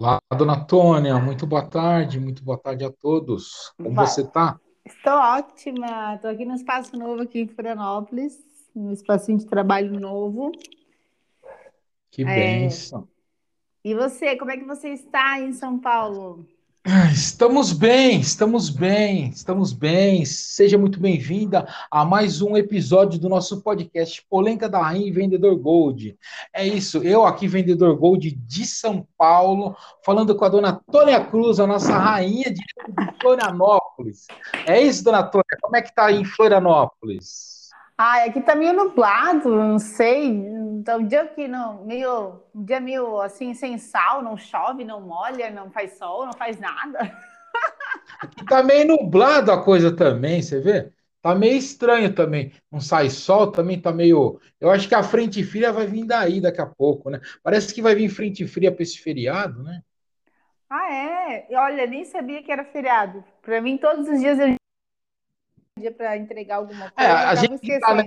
[0.00, 3.70] Olá, dona Tônia, muito boa tarde, muito boa tarde a todos.
[3.76, 4.06] Como Vai.
[4.06, 4.58] você está?
[4.82, 6.14] Estou ótima.
[6.14, 8.42] Estou aqui no espaço novo aqui em Florianópolis,
[8.74, 10.52] no espacinho de trabalho novo.
[12.10, 13.06] Que É, bênção.
[13.84, 16.46] E você, como é que você está em São Paulo?
[16.82, 20.24] Ah, Estamos bem, estamos bem, estamos bem.
[20.24, 26.16] Seja muito bem-vinda a mais um episódio do nosso podcast Polêmica da Rainha Vendedor Gold.
[26.54, 31.60] É isso, eu aqui, Vendedor Gold de São Paulo, falando com a dona Tônia Cruz,
[31.60, 34.26] a nossa rainha de de Florianópolis.
[34.66, 37.59] É isso, dona Tônia, como é que tá aí em Florianópolis?
[38.02, 40.42] Ai, aqui tá meio nublado, não sei.
[40.86, 45.02] Tá um dia que não, meio, um dia meio assim, sem sal, não chove, não
[45.02, 46.98] molha, não faz sol, não faz nada.
[48.40, 50.90] E tá meio nublado a coisa também, você vê?
[51.20, 52.54] Tá meio estranho também.
[52.72, 54.40] Não sai sol, também tá meio.
[54.58, 57.20] Eu acho que a frente fria vai vir daí daqui a pouco, né?
[57.42, 59.82] Parece que vai vir frente fria para esse feriado, né?
[60.70, 61.46] Ah, é?
[61.50, 63.22] Olha, nem sabia que era feriado.
[63.42, 64.59] Para mim, todos os dias eu
[65.80, 68.04] dia para entregar alguma É, coisa, eu a gente que tá na,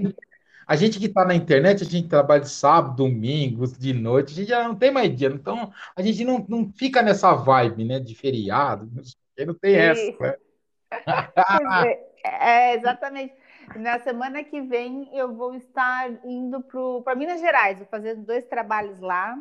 [0.67, 4.35] a gente que tá na internet, a gente trabalha de sábado, domingo, de noite, a
[4.35, 5.29] gente já não tem mais dia.
[5.29, 7.99] Então, a gente não, não fica nessa vibe, né?
[7.99, 8.89] De feriado,
[9.45, 10.35] não tem essa, né?
[11.55, 13.33] Pois é, é, exatamente.
[13.75, 16.61] Na semana que vem eu vou estar indo
[17.03, 19.37] para Minas Gerais, vou fazer dois trabalhos lá,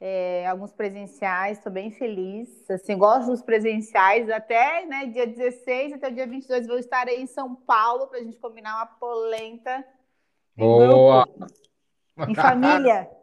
[0.00, 2.48] é, alguns presenciais, estou bem feliz.
[2.70, 7.22] Assim, gosto dos presenciais, até né, dia 16 até o dia 22 vou estar aí
[7.22, 9.84] em São Paulo para a gente combinar uma polenta
[10.56, 11.26] em Boa!
[11.26, 11.46] grupo,
[12.28, 13.08] em família.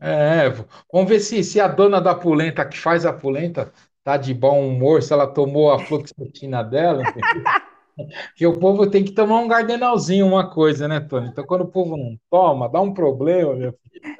[0.00, 0.50] É,
[0.92, 4.68] vamos ver se, se a dona da polenta, que faz a polenta, tá de bom
[4.68, 7.02] humor, se ela tomou a fluoxetina dela?
[8.28, 11.28] Porque o povo tem que tomar um gardenalzinho, uma coisa, né, Tony?
[11.28, 14.16] Então, quando o povo não toma, dá um problema, meu filho.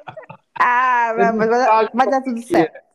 [0.59, 2.41] Ah, mas vai como dar tudo é.
[2.41, 2.85] certo.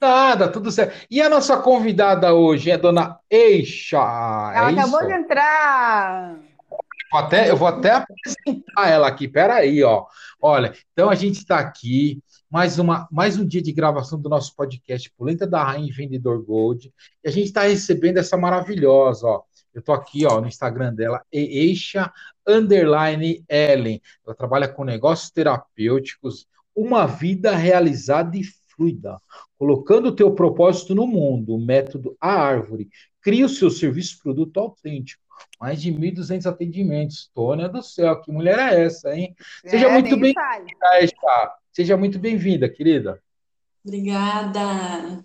[0.00, 1.06] Nada, tudo certo.
[1.10, 5.14] E a nossa convidada hoje é a dona Eixa, é Ela acabou de isso?
[5.14, 6.36] entrar.
[7.12, 10.06] Vou até, eu vou até apresentar ela aqui, peraí, ó.
[10.40, 14.54] Olha, então a gente está aqui, mais, uma, mais um dia de gravação do nosso
[14.56, 16.90] podcast Polenta da Rainha Vendedor Gold,
[17.22, 19.42] e a gente está recebendo essa maravilhosa, ó.
[19.74, 22.10] Eu tô aqui, ó, no Instagram dela, Eixa
[22.46, 24.00] Underline Ellen.
[24.26, 26.46] Ela trabalha com negócios terapêuticos,
[26.80, 29.20] uma vida realizada e fluida,
[29.58, 32.88] colocando o teu propósito no mundo, o método A Árvore.
[33.20, 35.22] Cria o seu serviço produto autêntico.
[35.60, 37.30] Mais de 1.200 atendimentos.
[37.34, 39.34] Tônia do céu, que mulher é essa, hein?
[39.64, 41.54] Seja É, muito bem-vinda.
[41.72, 43.22] Seja muito bem-vinda, querida.
[43.84, 45.24] Obrigada.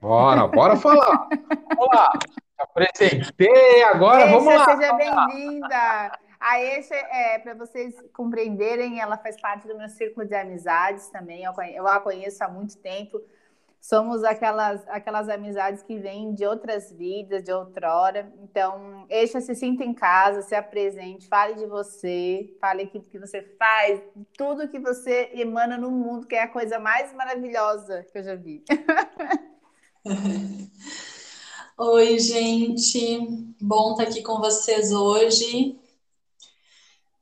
[0.00, 1.28] Bora, bora falar.
[1.76, 2.12] Vamos lá.
[2.58, 4.64] Apresentei, agora vamos lá.
[4.66, 6.12] seja bem-vinda.
[6.40, 11.44] A Eixa, é, para vocês compreenderem, ela faz parte do meu círculo de amizades também.
[11.44, 13.20] Eu, eu a conheço há muito tempo.
[13.78, 18.32] Somos aquelas, aquelas amizades que vêm de outras vidas, de outrora.
[18.42, 23.42] Então, Eixa, se sinta em casa, se apresente, fale de você, fale aquilo que você
[23.58, 24.00] faz,
[24.36, 28.34] tudo que você emana no mundo, que é a coisa mais maravilhosa que eu já
[28.34, 28.64] vi.
[31.76, 33.54] Oi, gente.
[33.60, 35.79] Bom estar aqui com vocês hoje.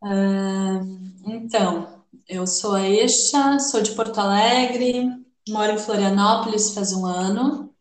[0.02, 0.80] Ah,
[1.26, 5.08] então, eu sou a Eixa, sou de Porto Alegre,
[5.48, 7.74] moro em Florianópolis faz um ano.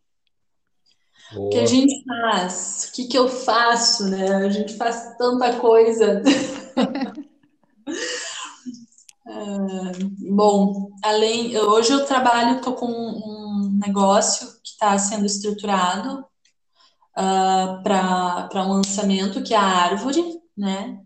[1.36, 1.68] O que a Boa.
[1.68, 2.90] gente faz?
[2.90, 4.36] O que que eu faço, né?
[4.38, 6.22] A gente faz tanta coisa.
[9.30, 9.92] Ah,
[10.30, 16.26] Bom, além, hoje eu trabalho, estou com um negócio que está sendo estruturado
[17.14, 20.24] para para um lançamento que é a Árvore,
[20.56, 21.02] né?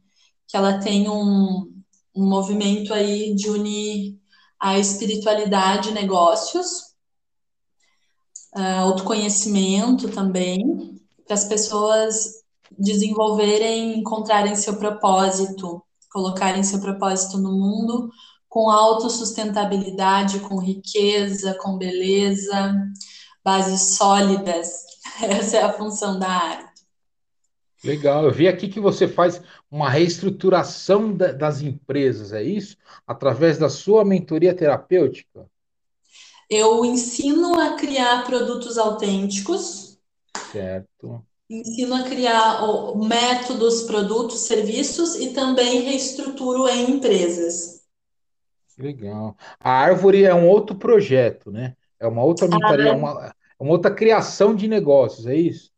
[0.52, 1.82] Que ela tem um,
[2.14, 4.20] um movimento aí de unir
[4.60, 6.92] a espiritualidade e negócios,
[8.54, 12.42] ah, autoconhecimento também, para as pessoas
[12.78, 15.82] desenvolverem, encontrarem seu propósito,
[16.12, 18.12] colocarem seu propósito no mundo
[18.52, 22.76] com autossustentabilidade, com riqueza, com beleza,
[23.44, 24.84] bases sólidas.
[25.24, 26.71] Essa é a função da arte.
[27.84, 28.26] Legal.
[28.26, 32.78] Eu vi aqui que você faz uma reestruturação da- das empresas, é isso?
[33.08, 35.50] Através da sua mentoria terapêutica?
[36.50, 39.98] Eu ensino a criar produtos autênticos,
[40.52, 41.26] Certo.
[41.50, 47.82] ensino a criar o- métodos, produtos, serviços e também reestruturo em empresas.
[48.78, 49.36] Legal.
[49.60, 51.76] A árvore é um outro projeto, né?
[52.00, 53.28] É uma outra mentoria, uma,
[53.60, 55.71] é uma outra criação de negócios, é isso?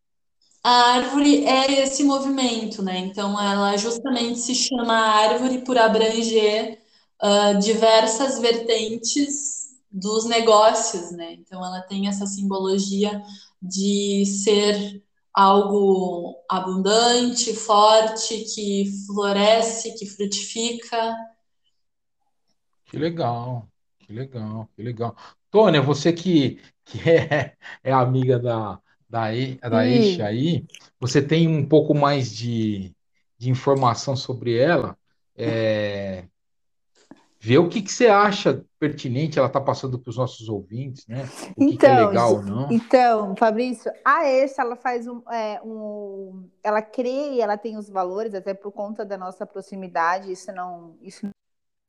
[0.64, 2.98] A árvore é esse movimento, né?
[3.00, 6.80] Então, ela justamente se chama árvore por abranger
[7.26, 11.34] ah, diversas vertentes dos negócios, né?
[11.34, 13.24] Então ela tem essa simbologia
[13.62, 15.02] de ser
[15.34, 21.16] algo abundante, forte, que floresce, que frutifica.
[22.86, 23.68] Que legal,
[24.00, 25.16] que legal, que legal.
[25.50, 28.82] Tônia, você que, que é, é amiga da,
[29.14, 29.30] da,
[29.70, 30.66] da Eixa aí,
[31.00, 32.92] você tem um pouco mais de,
[33.38, 34.98] de informação sobre ela.
[35.38, 36.24] É,
[37.40, 41.30] vê o que, que você acha pertinente ela está passando para os nossos ouvintes, né?
[41.56, 42.72] O que, então, que é então, legal ou não.
[42.72, 47.88] Então, Fabrício, a Eixa, ela faz um, é, um, ela crê e ela tem os
[47.88, 51.30] valores, até por conta da nossa proximidade, isso não, isso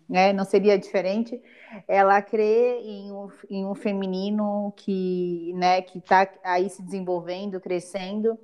[0.09, 1.41] né, não seria diferente.
[1.89, 8.39] Ela crê em um, em um feminino que, né, que está aí se desenvolvendo, crescendo,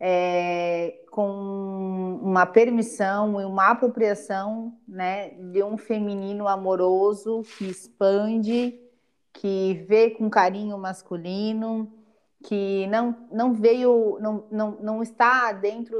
[0.00, 8.78] é, com uma permissão e uma apropriação né, de um feminino amoroso que expande,
[9.32, 11.92] que vê com carinho masculino,
[12.44, 15.96] que não, não veio, não, não, não está dentro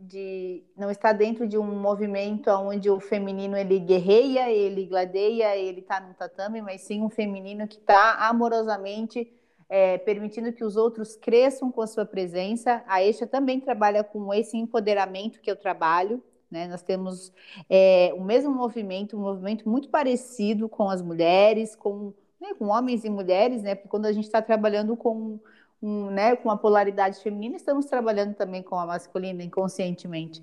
[0.00, 5.80] de não está dentro de um movimento onde o feminino ele guerreia, ele gladeia, ele
[5.80, 9.28] está no tatame, mas sim um feminino que está amorosamente
[9.68, 12.82] é, permitindo que os outros cresçam com a sua presença.
[12.86, 16.22] A Eixa também trabalha com esse empoderamento que eu trabalho.
[16.48, 16.68] Né?
[16.68, 17.32] Nós temos
[17.68, 23.04] é, o mesmo movimento, um movimento muito parecido com as mulheres, com, né, com homens
[23.04, 23.74] e mulheres, né?
[23.74, 25.40] porque quando a gente está trabalhando com,
[25.82, 30.42] um, né, com a polaridade feminina, estamos trabalhando também com a masculina inconscientemente.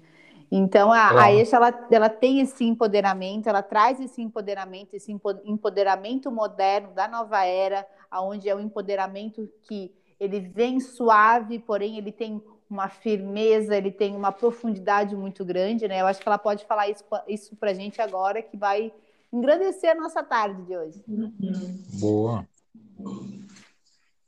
[0.52, 5.12] Então, a, a Eixa, ela, ela tem esse empoderamento, ela traz esse empoderamento, esse
[5.44, 12.12] empoderamento moderno da nova era, onde é o empoderamento que ele vem suave, porém ele
[12.12, 16.02] tem uma firmeza, ele tem uma profundidade muito grande, né?
[16.02, 18.94] Eu acho que ela pode falar isso, isso para a gente agora, que vai
[19.32, 21.04] engrandecer a nossa tarde de hoje.
[22.00, 22.48] Boa.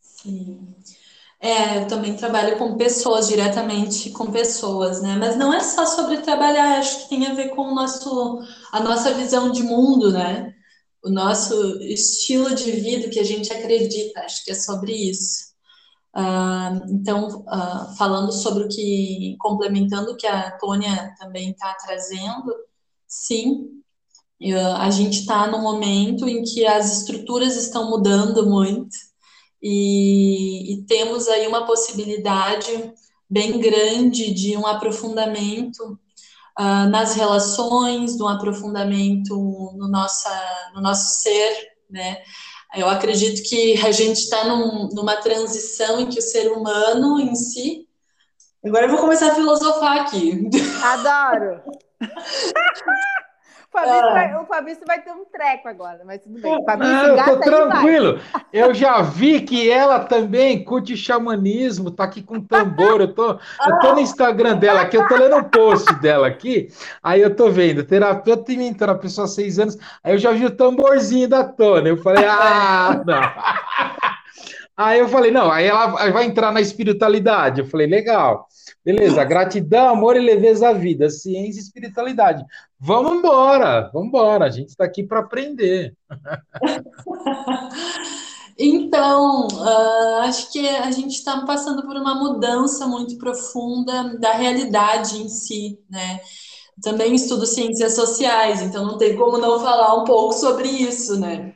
[0.02, 0.76] Sim.
[1.40, 5.16] É, eu também trabalho com pessoas, diretamente com pessoas, né?
[5.20, 8.40] Mas não é só sobre trabalhar, acho que tem a ver com o nosso,
[8.72, 10.54] a nossa visão de mundo, né?
[11.04, 11.54] O nosso
[11.84, 15.48] estilo de vida que a gente acredita, acho que é sobre isso.
[16.16, 22.52] Uh, então, uh, falando sobre o que, complementando o que a Tônia também está trazendo,
[23.08, 23.70] sim,
[24.42, 28.90] uh, a gente está num momento em que as estruturas estão mudando muito,
[29.70, 32.94] e, e temos aí uma possibilidade
[33.30, 36.00] bem grande de um aprofundamento
[36.58, 39.36] uh, nas relações, de um aprofundamento
[39.78, 40.32] no, nossa,
[40.74, 41.54] no nosso ser,
[41.90, 42.22] né?
[42.74, 47.36] Eu acredito que a gente está num, numa transição em que o ser humano em
[47.36, 47.88] si.
[48.66, 50.50] Agora eu vou começar a filosofar aqui.
[50.82, 51.62] Adoro!
[53.78, 56.66] Fabrício vai, o Fabrício vai ter um treco agora, mas tudo bem.
[56.66, 58.20] Fabrício, Não, eu tô tranquilo.
[58.52, 63.02] Eu já vi que ela também curte xamanismo, tá aqui com tambor.
[63.02, 66.70] Eu tô, eu tô no Instagram dela aqui, eu tô lendo um post dela aqui.
[67.04, 69.78] Aí eu tô vendo, terapeuta e mentora, pessoa há seis anos.
[70.04, 71.88] Aí eu já vi o tamborzinho da Tona.
[71.88, 73.22] Eu falei, ah, não.
[74.78, 77.62] Aí eu falei, não, aí ela vai entrar na espiritualidade.
[77.62, 78.48] Eu falei, legal.
[78.86, 82.46] Beleza, gratidão, amor e leveza à vida, ciência e espiritualidade.
[82.80, 84.46] Vamos embora, vamos embora.
[84.46, 85.96] A gente está aqui para aprender.
[88.60, 95.22] Então, uh, acho que a gente está passando por uma mudança muito profunda da realidade
[95.22, 96.20] em si, né?
[96.82, 101.54] Também estudo ciências sociais, então não tem como não falar um pouco sobre isso, né?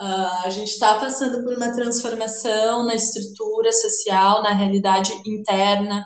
[0.00, 6.04] Uh, a gente está passando por uma transformação na estrutura social, na realidade interna,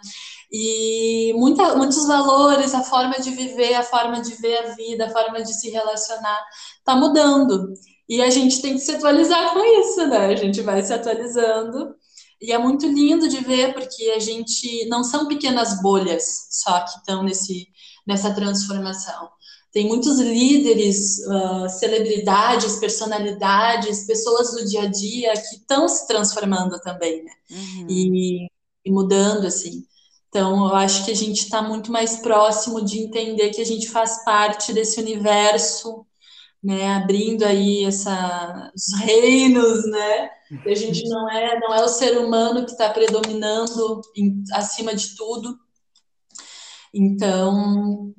[0.51, 5.11] e muita, muitos valores, a forma de viver, a forma de ver a vida, a
[5.11, 6.41] forma de se relacionar
[6.79, 7.73] está mudando.
[8.09, 10.27] E a gente tem que se atualizar com isso, né?
[10.27, 11.95] A gente vai se atualizando.
[12.41, 16.99] E é muito lindo de ver, porque a gente não são pequenas bolhas só que
[16.99, 17.67] estão nesse,
[18.07, 19.31] nessa transformação.
[19.73, 26.79] Tem muitos líderes, uh, celebridades, personalidades, pessoas do dia a dia que estão se transformando
[26.81, 27.33] também, né?
[27.51, 27.87] Uhum.
[27.91, 28.47] E,
[28.85, 29.85] e mudando, assim.
[30.37, 33.89] Então, eu acho que a gente está muito mais próximo de entender que a gente
[33.89, 36.05] faz parte desse universo,
[36.63, 36.95] né?
[36.95, 40.29] Abrindo aí essa, os reinos, né?
[40.67, 45.17] A gente não é, não é o ser humano que está predominando em, acima de
[45.17, 45.57] tudo.
[46.93, 48.13] Então,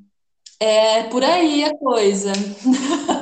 [0.58, 2.32] é por aí a coisa.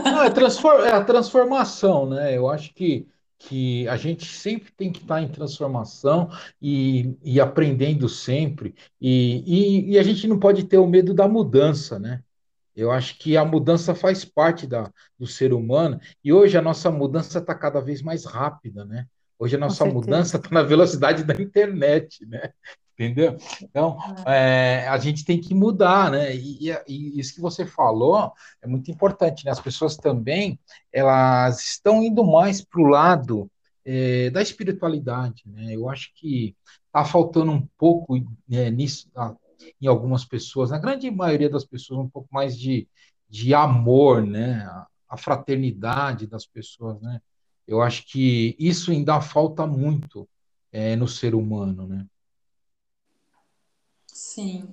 [0.07, 2.35] Não, é, transform, é a transformação, né?
[2.35, 3.07] Eu acho que,
[3.39, 8.75] que a gente sempre tem que estar em transformação e, e aprendendo sempre.
[9.01, 12.23] E, e, e a gente não pode ter o medo da mudança, né?
[12.75, 16.91] Eu acho que a mudança faz parte da, do ser humano e hoje a nossa
[16.91, 19.07] mudança está cada vez mais rápida, né?
[19.39, 22.51] Hoje a nossa mudança está na velocidade da internet, né?
[22.99, 23.37] Entendeu?
[23.63, 26.35] Então, é, a gente tem que mudar, né?
[26.35, 29.51] E, e, isso que você falou é muito importante, né?
[29.51, 30.59] As pessoas também,
[30.91, 33.51] elas estão indo mais para o lado
[33.85, 35.75] é, da espiritualidade, né?
[35.77, 38.17] Eu acho que está faltando um pouco
[38.51, 39.11] é, nisso,
[39.79, 42.89] em algumas pessoas, na grande maioria das pessoas, um pouco mais de,
[43.29, 44.65] de amor, né?
[44.65, 47.21] A, a fraternidade das pessoas, né?
[47.67, 50.27] Eu acho que isso ainda falta muito
[50.73, 52.07] é, no ser humano, né?
[54.37, 54.69] Sim.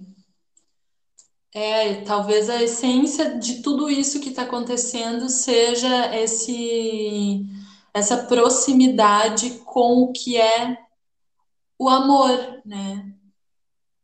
[1.54, 7.46] É, talvez a essência de tudo isso que está acontecendo seja esse,
[7.94, 10.78] essa proximidade com o que é
[11.80, 13.10] o amor, né?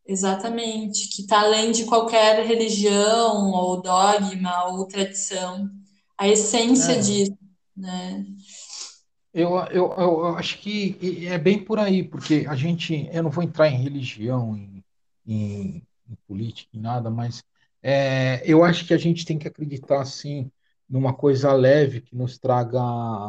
[0.07, 5.69] Exatamente, que está além de qualquer religião ou dogma ou tradição.
[6.17, 6.99] A essência é.
[6.99, 7.37] disso,
[7.75, 8.25] né?
[9.33, 13.43] Eu, eu, eu acho que é bem por aí, porque a gente, eu não vou
[13.43, 14.78] entrar em religião, em
[15.33, 17.43] em, em política, em nada, mas
[17.81, 20.51] é, eu acho que a gente tem que acreditar, assim,
[20.89, 22.81] numa coisa leve que nos traga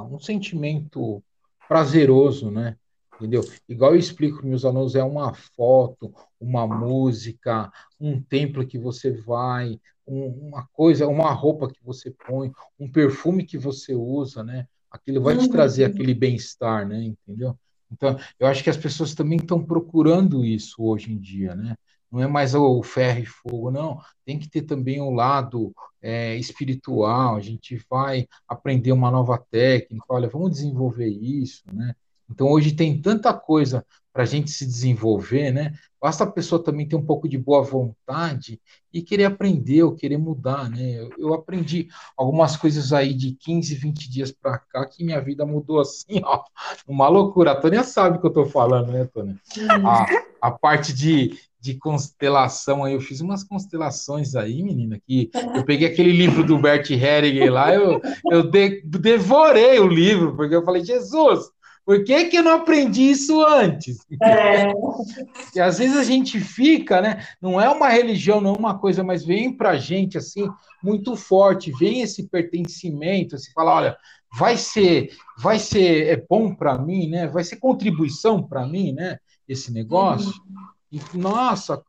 [0.05, 1.23] um sentimento
[1.69, 2.77] prazeroso, né?
[3.17, 3.43] Entendeu?
[3.69, 9.13] Igual eu explico para meus alunos, é uma foto, uma música, um templo que você
[9.13, 14.67] vai, um, uma coisa, uma roupa que você põe, um perfume que você usa, né?
[14.91, 15.51] Aquilo vai te uhum.
[15.51, 17.03] trazer aquele bem-estar, né?
[17.03, 17.57] Entendeu?
[17.93, 21.77] Então, eu acho que as pessoas também estão procurando isso hoje em dia, né?
[22.11, 24.01] Não é mais o ferro e fogo, não.
[24.25, 27.37] Tem que ter também um lado é, espiritual.
[27.37, 30.05] A gente vai aprender uma nova técnica.
[30.09, 31.95] Olha, vamos desenvolver isso, né?
[32.31, 35.73] Então hoje tem tanta coisa para a gente se desenvolver, né?
[36.01, 38.61] Basta a pessoa também ter um pouco de boa vontade
[38.93, 41.09] e querer aprender ou querer mudar, né?
[41.19, 45.79] Eu, aprendi algumas coisas aí de 15, 20 dias para cá que minha vida mudou
[45.79, 46.43] assim, ó,
[46.89, 47.53] uma loucura.
[47.53, 49.37] A Tônia sabe o que eu estou falando, né, Tônia?
[49.85, 55.65] A, a parte de, de constelação aí, eu fiz umas constelações aí, menina, que eu
[55.65, 60.65] peguei aquele livro do Bert Hellinger lá, eu, eu de, devorei o livro, porque eu
[60.65, 61.51] falei, Jesus,
[61.85, 63.99] por que, que eu não aprendi isso antes?
[64.23, 64.73] É.
[65.55, 67.27] E às vezes a gente fica, né?
[67.41, 70.49] Não é uma religião, não é uma coisa, mas vem pra gente assim,
[70.83, 73.97] muito forte, vem esse pertencimento, você fala, olha,
[74.39, 77.27] vai ser, vai ser é bom para mim, né?
[77.27, 79.19] Vai ser contribuição para mim, né?
[79.49, 80.29] Esse negócio.
[80.29, 80.71] Uhum.
[80.93, 81.83] E, nossa,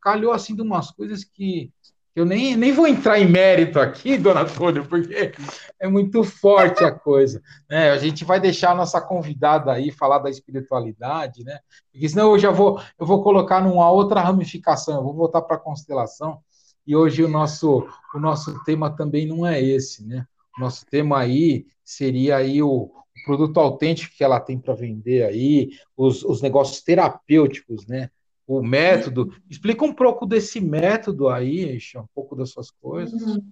[0.00, 1.70] calhou assim de umas coisas que
[2.14, 5.32] eu nem, nem vou entrar em mérito aqui, dona Antônio, porque
[5.78, 7.42] é muito forte a coisa.
[7.68, 7.90] Né?
[7.90, 11.58] A gente vai deixar a nossa convidada aí falar da espiritualidade, né?
[11.92, 15.56] Porque senão eu já vou, eu vou colocar numa outra ramificação, eu vou voltar para
[15.56, 16.40] a constelação,
[16.86, 20.26] e hoje o nosso, o nosso tema também não é esse, né?
[20.56, 22.90] O nosso tema aí seria aí o,
[23.24, 28.10] produto autêntico que ela tem para vender aí, os, os negócios terapêuticos, né?
[28.48, 29.30] O método.
[29.50, 33.20] Explica um pouco desse método aí, Isha, um pouco das suas coisas.
[33.20, 33.44] Uhum.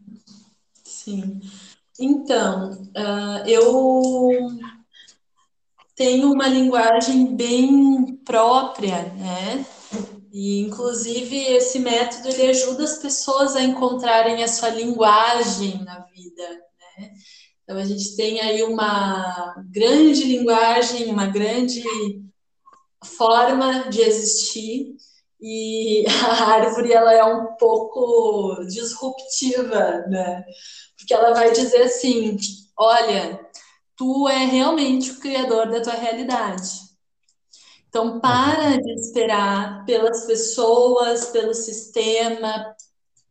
[0.83, 1.41] Sim.
[2.01, 4.31] Então, uh, eu
[5.95, 9.67] tenho uma linguagem bem própria, né?
[10.33, 16.49] E, inclusive, esse método ele ajuda as pessoas a encontrarem a sua linguagem na vida,
[16.99, 17.13] né?
[17.63, 21.83] Então, a gente tem aí uma grande linguagem, uma grande
[23.05, 24.97] forma de existir,
[25.41, 30.45] e a árvore ela é um pouco disruptiva, né?
[30.97, 32.37] Porque ela vai dizer assim:
[32.79, 33.41] olha,
[33.97, 36.87] tu é realmente o criador da tua realidade.
[37.89, 42.75] Então, para de esperar pelas pessoas, pelo sistema,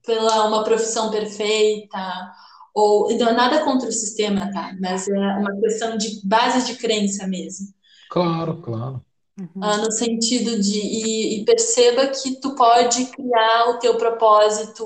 [0.03, 2.31] pela uma profissão perfeita,
[2.74, 4.75] ou é nada contra o sistema, tá?
[4.79, 7.67] Mas é uma questão de base de crença mesmo.
[8.10, 9.05] Claro, claro.
[9.38, 9.62] Uhum.
[9.62, 14.86] Ah, no sentido de e, e, perceba que tu pode criar o teu propósito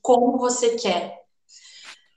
[0.00, 1.20] como você quer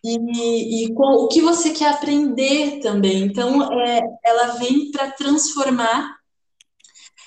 [0.03, 3.23] e, e com, o que você quer aprender também.
[3.23, 6.17] Então, é, ela vem para transformar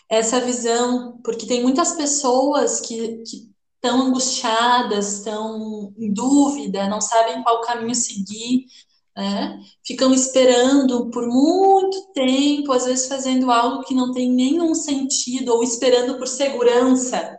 [0.08, 7.42] essa visão, porque tem muitas pessoas que, que estão angustiadas, estão em dúvida, não sabem
[7.42, 8.66] qual caminho seguir,
[9.16, 9.58] né?
[9.82, 15.62] ficam esperando por muito tempo, às vezes fazendo algo que não tem nenhum sentido, ou
[15.64, 17.38] esperando por segurança.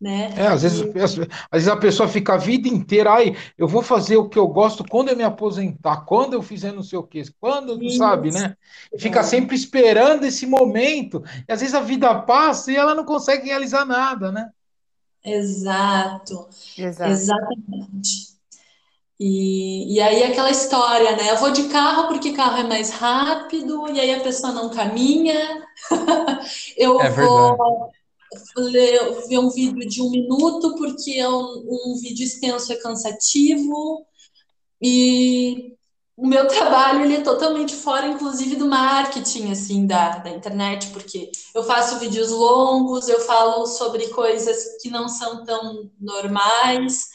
[0.00, 0.34] Né?
[0.36, 0.98] É, às vezes, e...
[0.98, 4.48] às vezes a pessoa fica a vida inteira, ai, eu vou fazer o que eu
[4.48, 7.98] gosto quando eu me aposentar, quando eu fizer não sei o que, quando, Isso.
[7.98, 8.56] sabe, né?
[8.98, 9.22] Fica é.
[9.22, 13.84] sempre esperando esse momento, e às vezes a vida passa e ela não consegue realizar
[13.84, 14.50] nada, né?
[15.24, 16.48] Exato.
[16.76, 17.12] Exato.
[17.12, 18.31] Exatamente.
[19.18, 21.30] E, e aí aquela história, né?
[21.30, 25.64] Eu vou de carro porque carro é mais rápido, e aí a pessoa não caminha.
[26.76, 27.92] eu é vou
[28.56, 34.06] ler, ver um vídeo de um minuto porque é um, um vídeo extenso é cansativo.
[34.80, 35.72] E
[36.16, 41.30] o meu trabalho ele é totalmente fora, inclusive, do marketing, assim, da, da internet, porque
[41.54, 47.08] eu faço vídeos longos, eu falo sobre coisas que não são tão normais,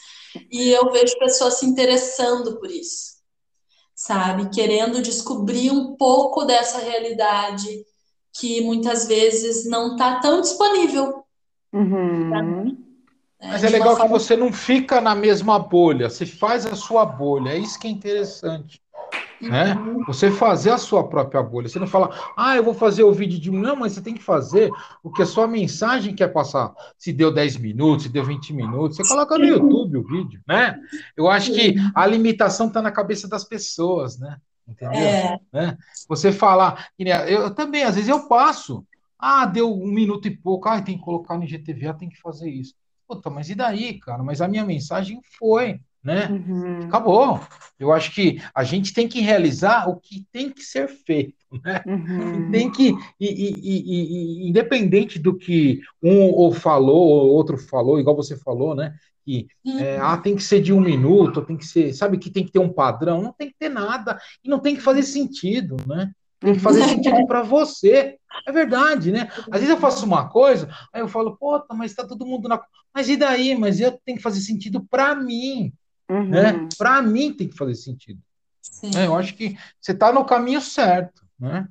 [0.50, 3.18] e eu vejo pessoas se interessando por isso,
[3.94, 4.50] sabe?
[4.50, 7.84] Querendo descobrir um pouco dessa realidade
[8.32, 11.24] que muitas vezes não está tão disponível.
[11.72, 12.76] Uhum.
[13.40, 14.04] É, Mas é legal forma...
[14.04, 17.86] que você não fica na mesma bolha, você faz a sua bolha, é isso que
[17.86, 18.80] é interessante.
[19.40, 19.76] Né?
[20.06, 21.68] Você fazer a sua própria bolha.
[21.68, 23.50] Você não fala, ah, eu vou fazer o vídeo de.
[23.50, 24.70] Não, mas você tem que fazer
[25.02, 26.74] o que a sua mensagem quer passar.
[26.98, 30.78] Se deu 10 minutos, se deu 20 minutos, você coloca no YouTube o vídeo, né?
[31.16, 34.38] Eu acho que a limitação está na cabeça das pessoas, né?
[34.66, 35.00] Entendeu?
[35.00, 35.40] É.
[35.52, 35.78] Né?
[36.08, 36.88] Você falar.
[36.98, 38.84] Eu, também, às vezes eu passo.
[39.18, 40.68] Ah, deu um minuto e pouco.
[40.68, 42.74] Ah, tem que colocar no IGTV, tem que fazer isso.
[43.06, 44.22] Puta, mas e daí, cara?
[44.22, 46.28] Mas a minha mensagem foi né?
[46.28, 46.80] Uhum.
[46.86, 47.40] Acabou.
[47.78, 51.82] Eu acho que a gente tem que realizar o que tem que ser feito, né?
[51.86, 52.50] Uhum.
[52.50, 58.16] Tem que, e, e, e, independente do que um ou falou ou outro falou, igual
[58.16, 58.94] você falou, né?
[59.24, 59.46] Que
[59.78, 62.52] é, ah, tem que ser de um minuto, tem que ser, sabe que tem que
[62.52, 66.10] ter um padrão, não tem que ter nada e não tem que fazer sentido, né?
[66.40, 68.16] Tem que fazer sentido para você.
[68.46, 69.28] É verdade, né?
[69.50, 72.62] Às vezes eu faço uma coisa, aí eu falo, pô, mas tá todo mundo na.
[72.94, 73.56] Mas e daí?
[73.56, 75.72] Mas eu tenho que fazer sentido para mim.
[76.08, 76.28] Uhum.
[76.28, 76.68] Né?
[76.76, 78.20] Para mim tem que fazer sentido.
[78.96, 81.66] É, eu acho que você está no caminho certo, né?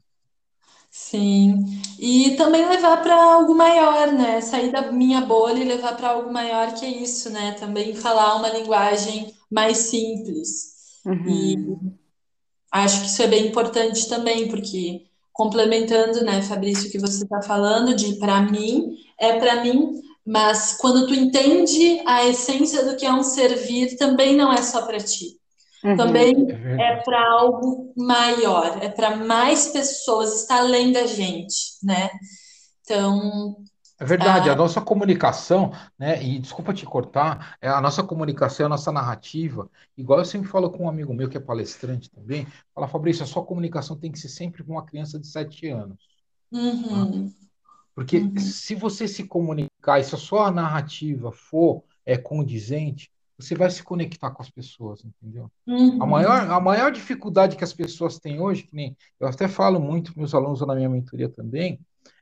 [0.89, 1.63] Sim,
[2.00, 4.41] e também levar para algo maior, né?
[4.41, 7.51] Sair da minha bolha e levar para algo maior que é isso, né?
[7.53, 11.01] Também falar uma linguagem mais simples.
[11.06, 11.27] Uhum.
[11.27, 11.77] E
[12.72, 17.44] acho que isso é bem importante também, porque complementando, né, Fabrício, o que você está
[17.44, 23.05] falando de para mim, é para mim mas quando tu entende a essência do que
[23.05, 25.37] é um servir, também não é só para ti.
[25.81, 31.77] Uhum, também é, é para algo maior, é para mais pessoas, está além da gente,
[31.81, 32.09] né?
[32.81, 33.55] Então.
[33.97, 34.53] É verdade, a...
[34.53, 36.21] a nossa comunicação, né?
[36.21, 40.69] E desculpa te cortar, é a nossa comunicação, a nossa narrativa, igual eu sempre falo
[40.69, 44.19] com um amigo meu que é palestrante também, fala, Fabrício, a sua comunicação tem que
[44.19, 45.97] ser sempre com uma criança de 7 anos.
[46.51, 47.29] Uhum.
[47.29, 47.46] Tá?
[47.97, 48.38] Porque uhum.
[48.38, 53.81] se você se comunicar e se a sua narrativa for é, condizente, você vai se
[53.81, 55.49] conectar com as pessoas, entendeu?
[55.65, 56.03] Uhum.
[56.03, 59.79] A, maior, a maior dificuldade que as pessoas têm hoje, que nem eu até falo
[59.79, 61.79] muito para meus alunos na minha mentoria também,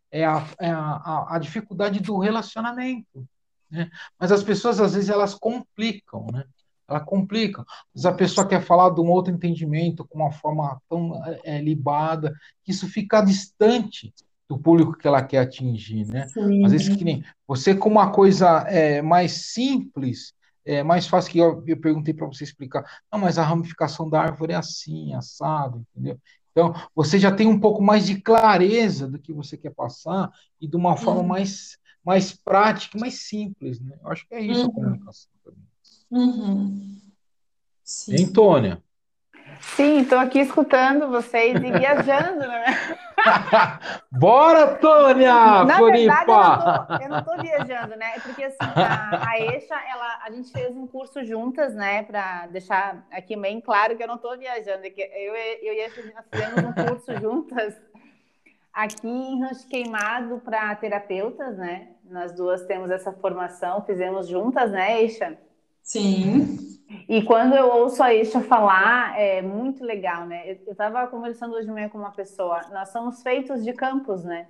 [0.09, 3.27] é a, é a, a, dificuldade do relacionamento.
[3.69, 3.91] Né?
[4.17, 6.45] Mas as pessoas, às vezes, elas complicam, né?
[6.87, 7.65] Ela complica.
[7.93, 12.33] Mas a pessoa quer falar de um outro entendimento com uma forma tão é, libada
[12.63, 14.13] que isso fica distante
[14.47, 16.27] do público que ela quer atingir, né?
[16.27, 16.63] Sim.
[16.65, 21.39] Às vezes que nem você com uma coisa é, mais simples, é mais fácil que
[21.39, 22.83] eu, eu perguntei para você explicar.
[23.11, 26.19] Não, mas a ramificação da árvore é assim, assado, entendeu?
[26.51, 30.67] Então, você já tem um pouco mais de clareza do que você quer passar e
[30.67, 31.27] de uma forma uhum.
[31.27, 33.97] mais, mais prática, mais simples, né?
[34.01, 34.69] Eu acho que é isso uhum.
[34.69, 35.67] a comunicação também.
[36.09, 37.01] Uhum.
[37.83, 38.15] Sim.
[38.15, 38.83] Hein, Tônia?
[39.59, 42.65] Sim, estou aqui escutando vocês e viajando, né?
[44.11, 45.63] Bora, Tônia!
[45.63, 48.19] Na verdade, eu não estou viajando, né?
[48.21, 52.03] Porque assim, a, a Eixa, ela, a gente fez um curso juntas, né?
[52.03, 55.81] Para deixar aqui bem claro que eu não estou viajando, é que eu, eu e
[55.81, 57.75] a nós fizemos um curso juntas
[58.73, 61.89] aqui em Rancho Queimado para terapeutas, né?
[62.03, 65.37] Nós duas temos essa formação, fizemos juntas, né, Eixa?
[65.85, 66.57] Sim.
[67.07, 70.49] E quando eu ouço a Isha falar, é muito legal, né?
[70.49, 74.47] Eu estava conversando hoje de manhã com uma pessoa, nós somos feitos de campos, né?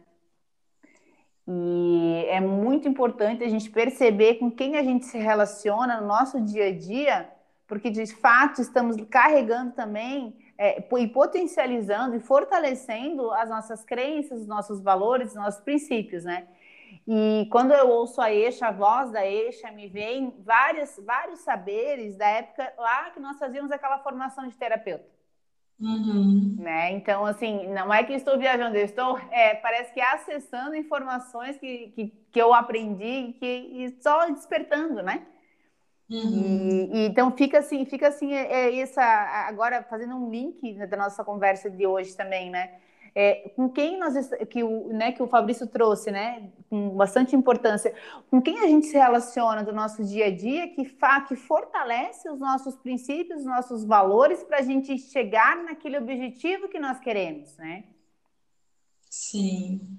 [1.45, 6.39] E é muito importante a gente perceber com quem a gente se relaciona no nosso
[6.39, 7.30] dia a dia,
[7.67, 14.48] porque de fato estamos carregando também é, e potencializando e fortalecendo as nossas crenças, os
[14.48, 16.48] nossos valores, os nossos princípios, né?
[17.07, 22.15] E quando eu ouço a Eixa, a voz da Eixa, me vem vários, vários saberes
[22.15, 25.05] da época lá que nós fazíamos aquela formação de terapeuta.
[25.79, 26.55] Uhum.
[26.57, 26.93] Né?
[26.93, 31.89] Então, assim, não é que estou viajando, eu estou, é, parece que acessando informações que,
[31.89, 35.27] que, que eu aprendi que, e só despertando, né?
[36.09, 36.89] Uhum.
[36.93, 39.03] E, e, então fica assim, fica assim, é, é essa,
[39.47, 42.79] agora fazendo um link da nossa conversa de hoje também, né?
[43.17, 44.13] É, com quem nós
[44.49, 47.95] que o, né, que o Fabrício trouxe, né, com bastante importância,
[48.30, 52.30] com quem a gente se relaciona do nosso dia a dia que, fa, que fortalece
[52.30, 57.56] os nossos princípios, os nossos valores para a gente chegar naquele objetivo que nós queremos,
[57.56, 57.86] né?
[59.10, 59.97] Sim.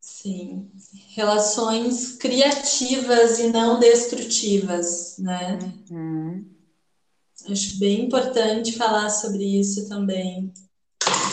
[0.00, 0.70] Sim.
[1.14, 5.58] Relações criativas e não destrutivas, né?
[5.90, 6.44] Uhum.
[7.50, 10.52] Acho bem importante falar sobre isso também.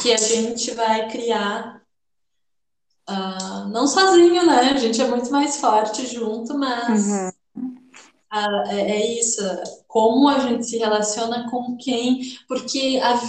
[0.02, 1.82] Que a gente vai criar,
[3.10, 4.72] uh, não sozinho, né?
[4.72, 7.76] A gente é muito mais forte junto, mas uhum.
[8.34, 9.42] uh, é, é, isso.
[9.88, 13.20] Como a gente se relaciona com quem, porque a,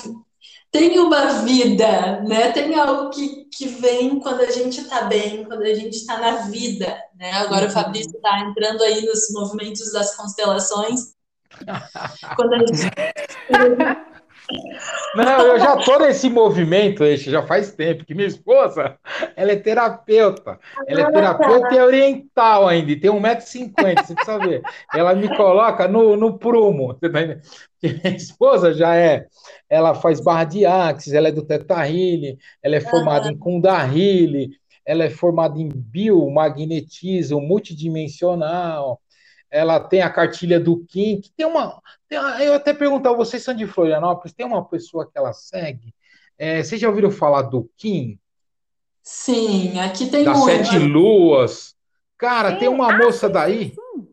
[0.70, 2.52] tem uma vida, né?
[2.52, 6.36] Tem algo que, que vem quando a gente está bem, quando a gente está na
[6.48, 7.32] vida, né?
[7.32, 7.70] Agora uhum.
[7.70, 11.14] o Fabrício está entrando aí nos movimentos das constelações.
[12.36, 12.90] quando a gente...
[15.14, 18.96] Não, eu já tô nesse movimento, este já faz tempo, que minha esposa,
[19.34, 20.58] ela é terapeuta.
[20.86, 24.62] Ela é terapeuta e é oriental ainda, e tem 1,50m, você precisa ver.
[24.94, 29.26] Ela me coloca no, no prumo, tá minha esposa já é,
[29.68, 31.86] ela faz barra de axis, ela é do Teta
[32.62, 34.50] ela é formada em Kundalini,
[34.84, 39.00] ela é formada em biomagnetismo multidimensional,
[39.50, 41.80] ela tem a cartilha do Kim, que tem uma.
[42.10, 45.94] Uma eu até perguntar, vocês são de Florianópolis, tem uma pessoa que ela segue?
[46.38, 48.18] É, vocês já ouviram falar do Kim?
[49.02, 51.74] Sim, aqui tem Das Sete Luas.
[52.18, 52.58] Cara, Sim.
[52.58, 53.74] tem uma ah, moça daí.
[53.74, 54.08] Sim.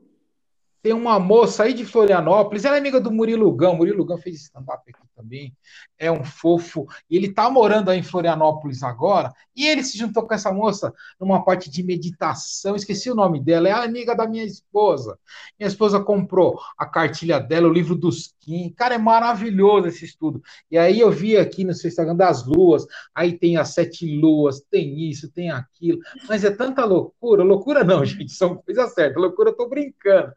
[0.82, 3.76] Tem uma moça aí de Florianópolis, ela é amiga do Murilo Gão.
[3.76, 5.56] Murilo Gão fez stand-up aqui também.
[5.98, 6.86] É um fofo.
[7.10, 9.34] Ele está morando aí em Florianópolis agora.
[9.56, 12.76] E ele se juntou com essa moça numa parte de meditação.
[12.76, 13.70] Esqueci o nome dela.
[13.70, 15.18] É a amiga da minha esposa.
[15.58, 18.70] Minha esposa comprou a cartilha dela, o livro dos Kim.
[18.72, 20.42] Cara, é maravilhoso esse estudo.
[20.70, 22.86] E aí eu vi aqui no seu Instagram das luas.
[23.16, 26.00] Aí tem as sete luas, tem isso, tem aquilo.
[26.28, 27.44] Mas é tanta loucura.
[27.44, 28.34] Loucura não, gente.
[28.34, 29.22] São coisas certas.
[29.22, 30.34] Loucura eu tô brincando.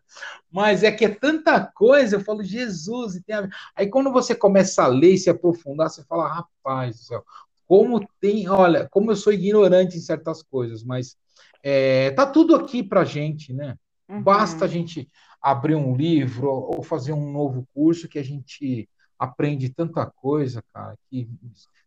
[0.51, 3.49] Mas é que é tanta coisa, eu falo, Jesus, a...
[3.75, 7.25] aí quando você começa a ler e se aprofundar, você fala, rapaz do céu,
[7.67, 11.17] como tem, olha, como eu sou ignorante em certas coisas, mas
[11.63, 13.77] é, tá tudo aqui pra gente, né?
[14.09, 14.23] Uhum.
[14.23, 15.09] Basta a gente
[15.43, 20.97] abrir um livro ou fazer um novo curso que a gente aprende tanta coisa, cara,
[21.09, 21.29] que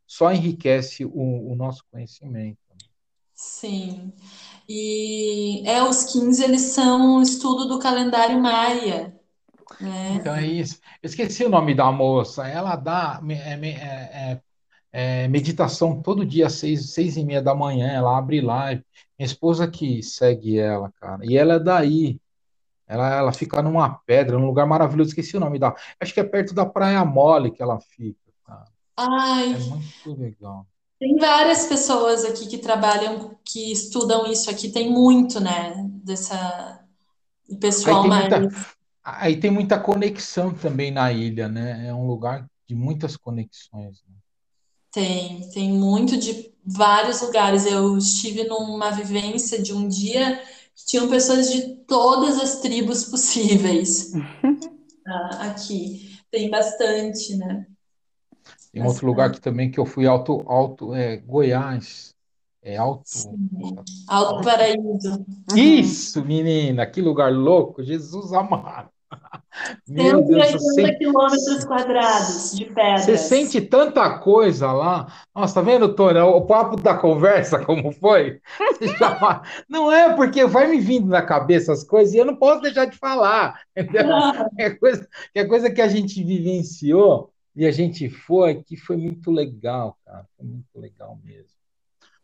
[0.05, 2.57] só enriquece o, o nosso conhecimento.
[3.33, 4.11] Sim.
[4.67, 9.17] E é, os 15 eles são um estudo do calendário maia.
[9.79, 10.15] Né?
[10.15, 10.79] Então é isso.
[11.01, 12.47] Eu esqueci o nome da moça.
[12.47, 14.41] Ela dá é, é, é,
[14.91, 17.87] é, meditação todo dia às seis, seis e meia da manhã.
[17.87, 18.83] Ela abre live.
[19.17, 21.25] Minha esposa que segue ela, cara.
[21.25, 22.19] E ela é daí.
[22.87, 25.09] Ela, ela fica numa pedra, num lugar maravilhoso.
[25.09, 25.75] Esqueci o nome da.
[25.99, 28.19] Acho que é perto da Praia Mole que ela fica.
[28.45, 28.65] Cara.
[28.97, 29.53] Ai.
[29.53, 30.65] É muito legal.
[30.99, 35.73] Tem várias pessoas aqui que trabalham, que estudam isso aqui, tem muito, né?
[36.03, 36.83] Dessa
[37.61, 38.27] pessoal mais.
[38.27, 38.55] Muita,
[39.17, 41.87] aí tem muita conexão também na ilha, né?
[41.87, 44.03] É um lugar de muitas conexões.
[44.07, 44.15] Né?
[44.91, 47.65] Tem, tem muito de vários lugares.
[47.65, 50.37] Eu estive numa vivência de um dia
[50.75, 54.11] que tinham pessoas de todas as tribos possíveis
[55.07, 56.17] ah, aqui.
[56.31, 57.65] Tem bastante, né?
[58.71, 62.15] Tem outro lugar que também que eu fui alto, alto é, Goiás.
[62.61, 63.09] É alto.
[64.07, 65.25] Alto Paraíso.
[65.55, 68.89] Isso, menina, que lugar louco, Jesus amado.
[69.87, 73.05] Meu Deus, você quilômetros quadrados de pedras.
[73.05, 75.07] Você sente tanta coisa lá.
[75.35, 76.25] Nossa, tá vendo, Tônia?
[76.25, 78.39] O papo da conversa, como foi?
[79.67, 82.85] Não é porque vai me vindo na cabeça as coisas e eu não posso deixar
[82.85, 83.61] de falar.
[84.57, 89.31] É coisa, é coisa que a gente vivenciou e a gente foi, que foi muito
[89.31, 90.25] legal, cara.
[90.35, 91.57] Foi muito legal mesmo.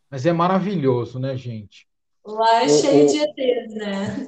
[0.09, 1.87] Mas é maravilhoso, né, gente?
[2.25, 3.07] Lá é cheio o...
[3.07, 4.27] de ETs, né?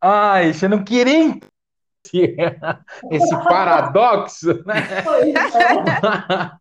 [0.00, 1.40] Ai, você não queria
[3.10, 5.04] esse paradoxo, né?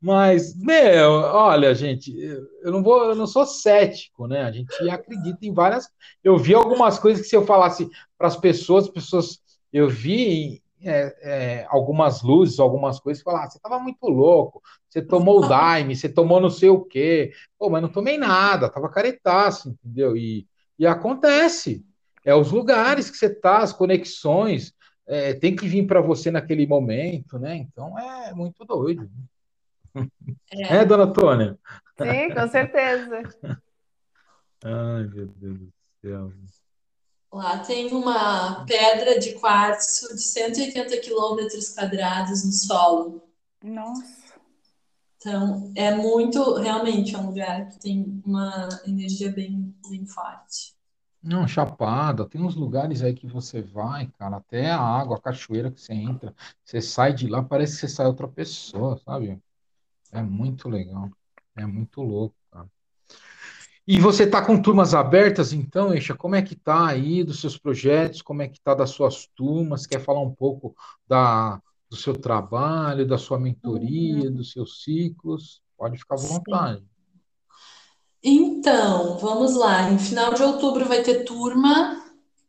[0.00, 2.14] Mas, meu, olha, gente,
[2.62, 4.42] eu não vou, eu não sou cético, né?
[4.42, 5.88] A gente acredita em várias.
[6.22, 9.40] Eu vi algumas coisas que se eu falasse para as pessoas, as pessoas
[9.72, 15.02] eu vi é, é, algumas luzes, algumas coisas, falar, ah, você estava muito louco, você
[15.02, 17.32] tomou o Daime, você tomou não sei o quê.
[17.58, 20.16] Pô, mas não tomei nada, tava caretaço, entendeu?
[20.16, 20.46] E,
[20.78, 21.84] e acontece.
[22.24, 24.74] É os lugares que você tá, as conexões,
[25.06, 27.56] é, tem que vir para você naquele momento, né?
[27.56, 29.08] Então é muito doido.
[30.50, 31.58] É, é dona Tônia?
[31.96, 33.22] Sim, com certeza.
[34.64, 36.32] Ai, meu Deus do céu.
[37.32, 43.22] Lá tem uma pedra de quartzo de 180 quilômetros quadrados no solo.
[43.62, 44.25] Nossa.
[45.26, 50.76] Então, é muito, realmente, é um lugar que tem uma energia bem, bem forte.
[51.20, 55.68] Não, Chapada, tem uns lugares aí que você vai, cara, até a água, a cachoeira
[55.68, 56.32] que você entra,
[56.64, 59.36] você sai de lá, parece que você sai outra pessoa, sabe?
[60.12, 61.10] É muito legal,
[61.56, 62.70] é muito louco, cara.
[63.84, 66.14] E você está com turmas abertas, então, Eixa?
[66.14, 68.22] Como é que tá aí dos seus projetos?
[68.22, 69.88] Como é que tá das suas turmas?
[69.88, 70.76] Quer falar um pouco
[71.08, 75.62] da, do seu trabalho, da sua mentoria, dos seus ciclos?
[75.76, 76.28] Pode ficar à Sim.
[76.34, 76.84] vontade.
[78.22, 79.90] Então, vamos lá.
[79.90, 82.02] Em final de outubro vai ter turma,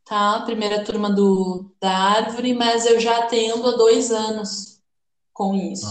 [0.04, 0.42] tá?
[0.42, 4.82] Primeira turma do, da árvore, mas eu já atendo há dois anos
[5.34, 5.86] com isso.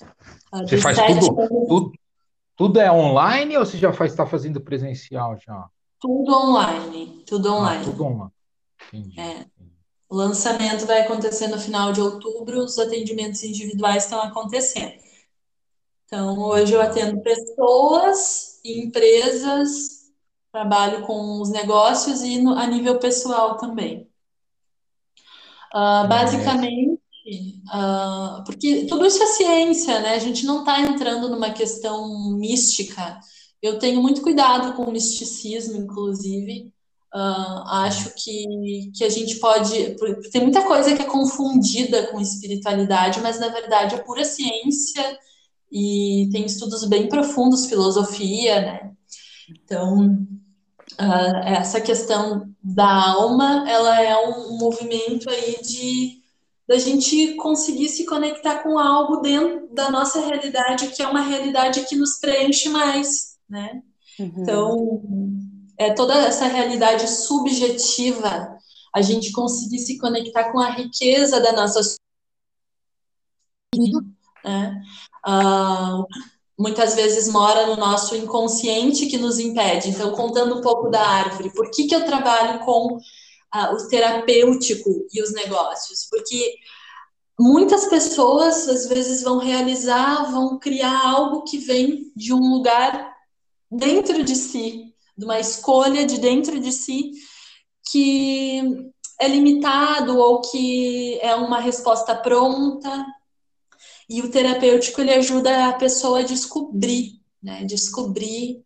[0.00, 0.06] Ah.
[0.52, 1.92] Ah, Você faz tudo, anos, tudo,
[2.56, 5.68] tudo é online ou você já faz, está fazendo presencial já?
[5.98, 7.84] tudo online, tudo Ah, online.
[7.84, 8.32] tudo online.
[8.92, 9.20] Entendi.
[9.20, 9.46] É.
[10.12, 14.92] O lançamento vai acontecer no final de outubro, os atendimentos individuais estão acontecendo.
[16.04, 20.10] Então, hoje eu atendo pessoas, empresas,
[20.52, 24.06] trabalho com os negócios e no- a nível pessoal também.
[25.74, 27.00] É, basicamente,
[27.70, 30.10] ah, porque tudo isso é ciência, né?
[30.14, 33.18] A gente não está entrando numa questão mística.
[33.62, 36.70] Eu tenho muito cuidado com o misticismo, inclusive.
[37.14, 39.96] Ah, acho que, que a gente pode.
[40.30, 45.18] Tem muita coisa que é confundida com espiritualidade, mas na verdade é pura ciência
[45.70, 48.92] e tem estudos bem profundos, filosofia, né?
[49.50, 50.26] Então,
[50.98, 56.22] ah, essa questão da alma, ela é um movimento aí de
[56.66, 61.84] da gente conseguir se conectar com algo dentro da nossa realidade, que é uma realidade
[61.84, 63.82] que nos preenche mais, né?
[64.18, 64.32] Uhum.
[64.38, 65.02] Então,
[65.82, 68.56] é toda essa realidade subjetiva,
[68.94, 71.80] a gente conseguir se conectar com a riqueza da nossa
[74.44, 74.82] né?
[75.24, 76.02] Ah,
[76.58, 79.90] muitas vezes mora no nosso inconsciente que nos impede.
[79.90, 82.98] Então, contando um pouco da árvore, por que, que eu trabalho com
[83.50, 86.06] ah, o terapêutico e os negócios?
[86.10, 86.54] Porque
[87.38, 93.12] muitas pessoas, às vezes, vão realizar, vão criar algo que vem de um lugar
[93.70, 97.12] dentro de si, de uma escolha de dentro de si,
[97.90, 103.06] que é limitado ou que é uma resposta pronta,
[104.08, 107.64] e o terapêutico ele ajuda a pessoa a descobrir, né?
[107.64, 108.62] Descobrir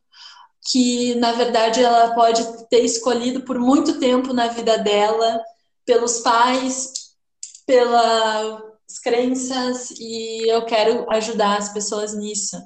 [0.68, 5.40] que na verdade ela pode ter escolhido por muito tempo na vida dela,
[5.85, 6.92] pelos pais,
[7.64, 12.56] pelas crenças, e eu quero ajudar as pessoas nisso.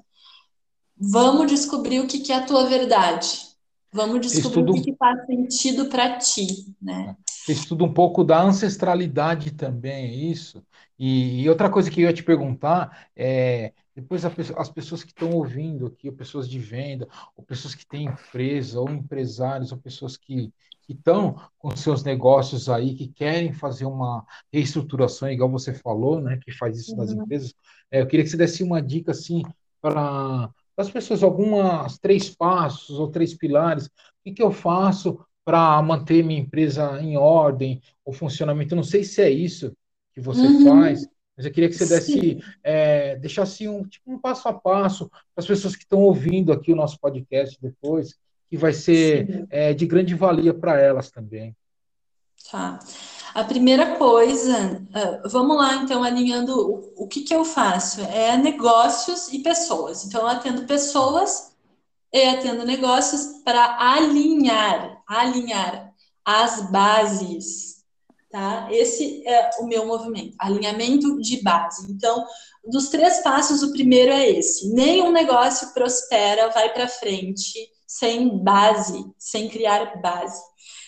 [0.97, 3.50] Vamos descobrir o que, é a tua verdade.
[3.93, 6.47] Vamos descobrir Estudo- o que, faz sentido para ti,
[6.81, 7.17] né?
[7.27, 10.63] Você estuda um pouco da ancestralidade também, é isso?
[10.99, 15.11] E, e outra coisa que eu ia te perguntar é, depois a as pessoas que
[15.11, 19.79] estão ouvindo aqui, ou pessoas de venda, ou pessoas que têm empresa, ou empresários, ou
[19.79, 20.53] pessoas que
[20.89, 26.53] estão com seus negócios aí, que querem fazer uma reestruturação, igual você falou, né, que
[26.53, 27.23] faz isso nas Uhum.
[27.23, 27.55] empresas.
[27.91, 29.43] É, eu queria que você desse uma dica assim
[29.81, 30.51] para
[30.81, 33.87] as pessoas, algumas três passos ou três pilares.
[33.87, 33.91] O
[34.25, 38.75] que que eu faço para manter minha empresa em ordem, o funcionamento.
[38.75, 39.73] Eu não sei se é isso
[40.13, 40.65] que você Uhum.
[40.65, 45.09] faz, mas eu queria que você desse, é, deixasse um, tipo, um passo a passo
[45.09, 48.15] para as pessoas que estão ouvindo aqui o nosso podcast depois,
[48.49, 51.57] que vai ser é, de grande valia para elas também.
[52.51, 52.79] Tá.
[53.35, 58.01] A primeira coisa, ah, vamos lá, então, alinhando o, o que que eu faço?
[58.03, 60.05] É negócios e pessoas.
[60.05, 61.53] Então, eu atendo pessoas
[62.13, 65.93] e atendo negócios para alinhar, alinhar
[66.25, 67.85] as bases,
[68.31, 68.69] tá?
[68.71, 71.91] Esse é o meu movimento, alinhamento de base.
[71.91, 72.25] Então,
[72.65, 79.05] dos três passos, o primeiro é esse: nenhum negócio prospera, vai para frente sem base,
[79.19, 80.41] sem criar base.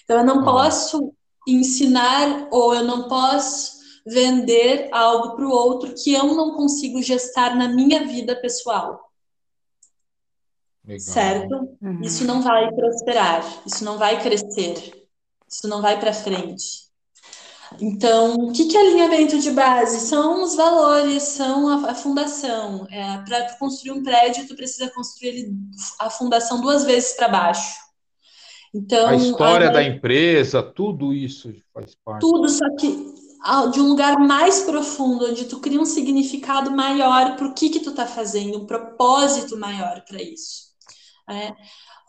[0.04, 0.44] Então, eu não Ah.
[0.44, 1.14] posso
[1.46, 7.56] ensinar ou eu não posso vender algo para o outro que eu não consigo gestar
[7.56, 9.12] na minha vida pessoal,
[10.84, 11.00] Legal.
[11.00, 11.78] certo?
[11.80, 12.00] Uhum.
[12.02, 15.06] Isso não vai prosperar, isso não vai crescer,
[15.48, 16.82] isso não vai para frente.
[17.80, 20.00] Então, o que que é alinhamento de base?
[20.00, 22.86] São os valores, são a, a fundação.
[22.90, 25.54] É, para construir um prédio, tu precisa construir ele-
[25.98, 27.80] a fundação duas vezes para baixo.
[28.74, 32.28] Então, A história ao da empresa, tudo isso faz parte.
[32.30, 33.12] tudo, só que
[33.44, 37.70] ah, de um lugar mais profundo, onde tu cria um significado maior para o que
[37.70, 40.70] que tu tá fazendo, um propósito maior para isso.
[41.28, 41.54] né?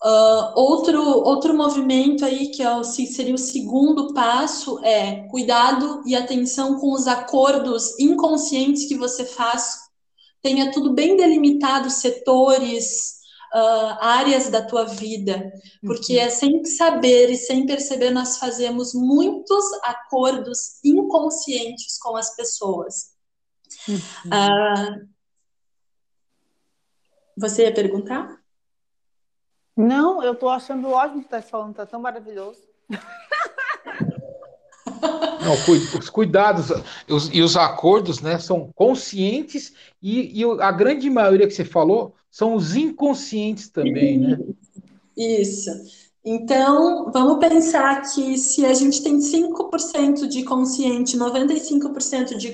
[0.04, 6.04] Ah, outro, outro movimento aí, que é o, se- seria o segundo passo, é cuidado
[6.08, 9.82] e atenção com os acordos inconscientes que você faz
[10.41, 13.19] tenha tudo bem delimitado, setores,
[13.54, 16.24] uh, áreas da tua vida, porque uhum.
[16.24, 23.13] é sem saber e sem perceber nós fazemos muitos acordos inconscientes com as pessoas.
[23.88, 23.96] Uhum.
[23.96, 25.08] Uh,
[27.38, 28.42] você ia perguntar?
[29.76, 32.62] Não, eu estou achando ótimo que está falando, está tão maravilhoso.
[35.44, 35.54] Não,
[36.00, 36.70] os cuidados
[37.10, 42.16] os, e os acordos né, são conscientes e, e, a grande maioria que você falou
[42.34, 44.39] são os inconscientes também, né?
[45.15, 45.69] Isso.
[46.26, 52.52] Então, vamos pensar que se a gente tem 5% de consciente, 95% de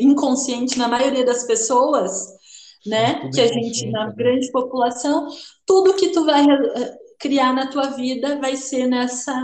[0.00, 2.28] inconsciente na maioria das pessoas,
[2.86, 3.28] né?
[3.28, 4.14] Que a gente, na né?
[4.16, 5.28] grande população,
[5.66, 9.34] tudo que tu vai eh, criar na tua vida vai ser nessa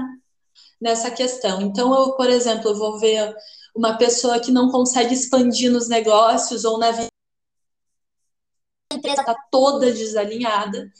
[0.80, 1.60] nessa questão.
[1.60, 3.34] Então, eu, por exemplo, eu vou ver
[3.74, 7.08] uma pessoa que não consegue expandir nos negócios ou na vida.
[8.96, 10.90] Empresa está toda desalinhada.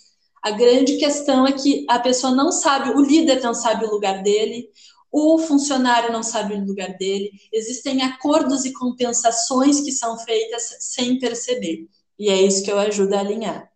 [0.43, 4.23] A grande questão é que a pessoa não sabe, o líder não sabe o lugar
[4.23, 4.69] dele,
[5.11, 7.31] o funcionário não sabe o lugar dele.
[7.53, 11.89] Existem acordos e compensações que são feitas sem perceber.
[12.19, 13.71] E é isso que eu ajudo a alinhar.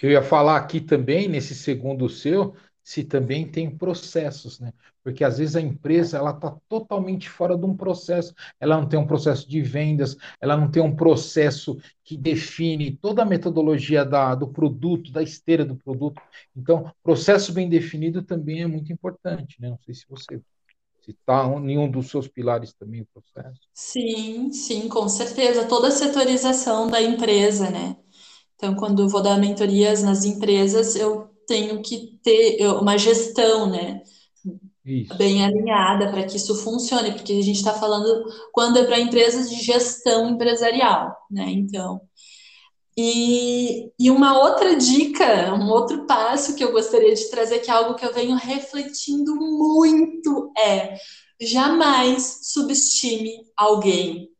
[0.00, 2.54] Eu ia falar aqui também, nesse segundo seu,
[2.90, 4.72] se também tem processos, né?
[5.04, 8.98] Porque às vezes a empresa ela está totalmente fora de um processo, ela não tem
[8.98, 14.34] um processo de vendas, ela não tem um processo que define toda a metodologia da,
[14.34, 16.20] do produto, da esteira do produto.
[16.56, 19.70] Então, processo bem definido também é muito importante, né?
[19.70, 20.40] Não sei se você
[21.00, 23.60] se está em dos seus pilares também o processo.
[23.72, 25.64] Sim, sim, com certeza.
[25.68, 27.96] Toda a setorização da empresa, né?
[28.56, 34.02] Então, quando eu vou dar mentorias nas empresas, eu tenho que ter uma gestão, né?
[34.84, 35.16] Isso.
[35.16, 39.50] Bem alinhada para que isso funcione, porque a gente está falando quando é para empresas
[39.50, 41.46] de gestão empresarial, né?
[41.50, 42.00] Então,
[42.96, 47.74] e, e uma outra dica, um outro passo que eu gostaria de trazer, que é
[47.74, 50.94] algo que eu venho refletindo muito, é
[51.40, 54.30] jamais subestime alguém.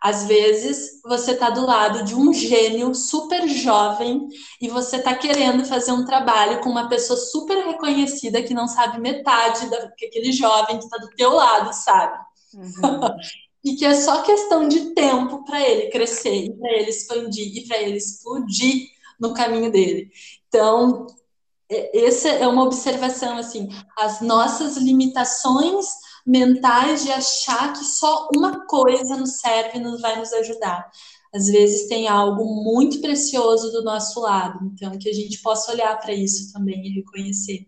[0.00, 4.28] Às vezes você está do lado de um gênio super jovem
[4.60, 9.00] e você está querendo fazer um trabalho com uma pessoa super reconhecida que não sabe
[9.00, 12.16] metade daquele jovem que está do teu lado, sabe?
[12.54, 13.00] Uhum.
[13.64, 17.78] e que é só questão de tempo para ele crescer, para ele expandir e para
[17.78, 18.86] ele explodir
[19.18, 20.10] no caminho dele.
[20.48, 21.06] Então,
[21.68, 25.86] essa é uma observação assim, as nossas limitações
[26.28, 30.90] mentais de achar que só uma coisa nos serve e nos vai nos ajudar.
[31.34, 35.98] Às vezes tem algo muito precioso do nosso lado, então que a gente possa olhar
[35.98, 37.66] para isso também e reconhecer.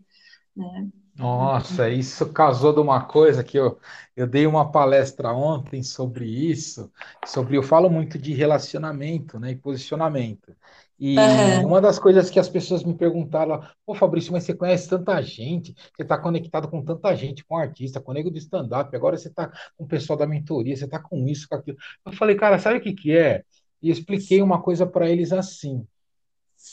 [0.54, 0.88] Né?
[1.16, 3.78] Nossa, isso casou de uma coisa que eu,
[4.16, 6.90] eu dei uma palestra ontem sobre isso,
[7.26, 10.54] sobre eu falo muito de relacionamento né, e posicionamento.
[11.00, 11.68] E uhum.
[11.68, 15.74] uma das coisas que as pessoas me perguntaram, pô, Fabrício, mas você conhece tanta gente,
[15.96, 19.48] você está conectado com tanta gente, com artista, com nego de stand-up, agora você está
[19.78, 21.78] com o pessoal da mentoria, você está com isso, com aquilo.
[22.04, 23.42] Eu falei, cara, sabe o que, que é?
[23.82, 25.86] E expliquei uma coisa para eles assim.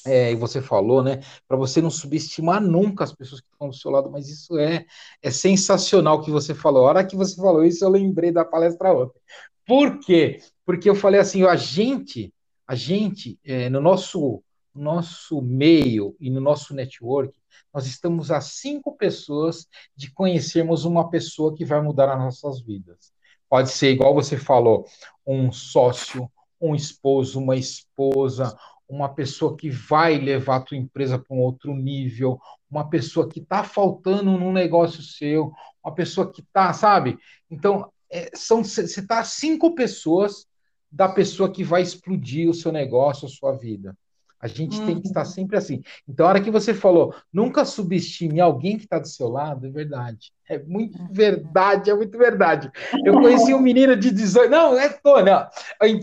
[0.05, 1.21] É, e você falou, né?
[1.47, 4.85] Para você não subestimar nunca as pessoas que estão do seu lado, mas isso é,
[5.21, 6.85] é sensacional que você falou.
[6.85, 9.21] A hora que você falou isso, eu lembrei da palestra ontem.
[9.65, 10.41] Por quê?
[10.65, 12.33] Porque eu falei assim, a gente
[12.67, 14.43] a gente, é, no nosso,
[14.75, 17.34] nosso meio e no nosso network,
[17.73, 23.13] nós estamos a cinco pessoas de conhecermos uma pessoa que vai mudar as nossas vidas.
[23.49, 24.86] Pode ser, igual você falou,
[25.25, 28.58] um sócio, um esposo, uma esposa,
[28.89, 33.39] uma pessoa que vai levar a tua empresa para um outro nível, uma pessoa que
[33.39, 35.53] está faltando num negócio seu,
[35.84, 37.17] uma pessoa que está, sabe?
[37.49, 40.45] Então, é, são você está cinco pessoas
[40.91, 43.95] da pessoa que vai explodir o seu negócio, a sua vida.
[44.39, 44.86] A gente uhum.
[44.86, 45.32] tem que estar uhum.
[45.32, 45.82] sempre assim.
[46.08, 49.69] Então, a hora que você falou, nunca subestime alguém que está do seu lado, é
[49.69, 50.32] verdade.
[50.47, 51.08] É muito uhum.
[51.12, 52.71] verdade, é muito verdade.
[53.04, 54.50] Eu conheci um menino de 18.
[54.50, 55.47] Não, é tô, não.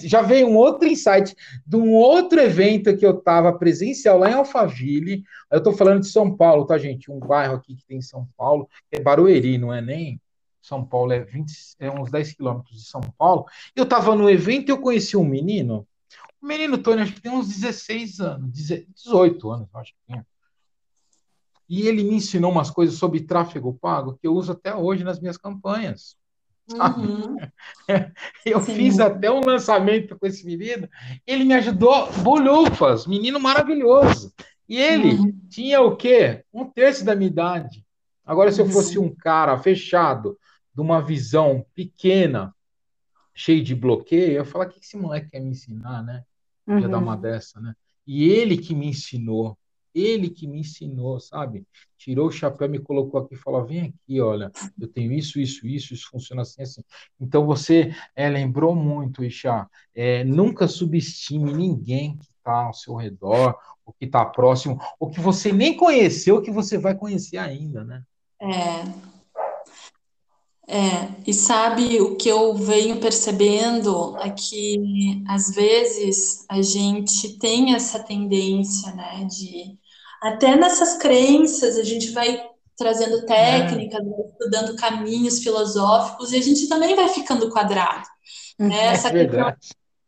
[0.01, 4.35] Já veio um outro insight de um outro evento que eu estava presencial lá em
[4.35, 5.23] Alphaville.
[5.51, 7.11] Eu estou falando de São Paulo, tá, gente?
[7.11, 10.21] Um bairro aqui que tem em São Paulo, é Barueri, não é nem
[10.65, 13.45] são Paulo é, 20, é uns 10 quilômetros de São Paulo.
[13.77, 15.87] Eu estava no evento e eu conheci um menino.
[16.41, 20.23] O menino Tony, acho que tem uns 16 anos, 18 anos, acho que tem.
[21.69, 25.21] E ele me ensinou umas coisas sobre tráfego pago que eu uso até hoje nas
[25.21, 26.17] minhas campanhas.
[26.73, 27.37] Uhum.
[28.45, 28.75] Eu Sim.
[28.75, 30.89] fiz até um lançamento com esse menino.
[31.27, 34.33] Ele me ajudou, bolhufas, menino maravilhoso.
[34.67, 35.41] E ele uhum.
[35.51, 36.43] tinha o quê?
[36.53, 37.85] Um terço da minha idade.
[38.25, 40.39] Agora, se eu fosse um cara fechado,
[40.75, 42.55] de uma visão pequena,
[43.35, 46.25] cheio de bloqueio, eu falo, o que esse moleque quer me ensinar, né?
[46.67, 46.89] Uhum.
[46.89, 47.75] dar uma dessa, né?
[48.07, 49.59] E ele que me ensinou,
[49.95, 51.67] ele que me ensinou, sabe?
[51.97, 55.67] Tirou o chapéu, me colocou aqui e falou: vem aqui, olha, eu tenho isso, isso,
[55.67, 56.83] isso, isso funciona assim, assim.
[57.21, 59.69] Então você é, lembrou muito, Ixá.
[59.95, 63.57] É, nunca subestime ninguém que está ao seu redor,
[63.87, 68.03] ou que está próximo, ou que você nem conheceu, que você vai conhecer ainda, né?
[68.41, 69.14] É.
[70.67, 77.75] É, e sabe o que eu venho percebendo é que às vezes a gente tem
[77.75, 79.79] essa tendência, né, de
[80.23, 82.43] até nessas crenças, a gente vai
[82.79, 84.31] trazendo técnicas, é.
[84.31, 88.07] estudando caminhos filosóficos e a gente também vai ficando quadrado.
[88.59, 88.75] Né?
[88.75, 89.55] É Essa questão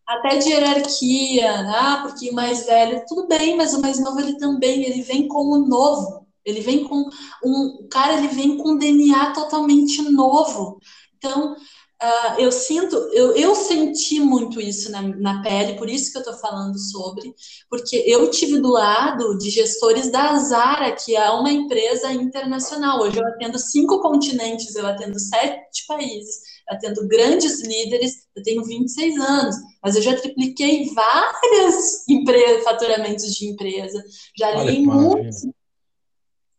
[0.07, 4.38] até de hierarquia, ah, porque o mais velho, tudo bem, mas o mais novo ele
[4.38, 7.09] também, ele vem como novo, ele vem com
[7.44, 10.78] um, o cara ele vem com um DNA totalmente novo.
[11.18, 11.57] Então,
[12.03, 16.20] Uh, eu sinto, eu, eu senti muito isso na, na pele, por isso que eu
[16.20, 17.34] estou falando sobre,
[17.70, 23.01] porque eu tive do lado de gestores da Zara, que é uma empresa internacional.
[23.01, 26.36] Hoje eu atendo cinco continentes, eu atendo sete países,
[26.68, 33.34] eu atendo grandes líderes, eu tenho 26 anos, mas eu já tripliquei várias empresas, faturamentos
[33.34, 34.05] de empresa,
[34.36, 35.47] já li muitos.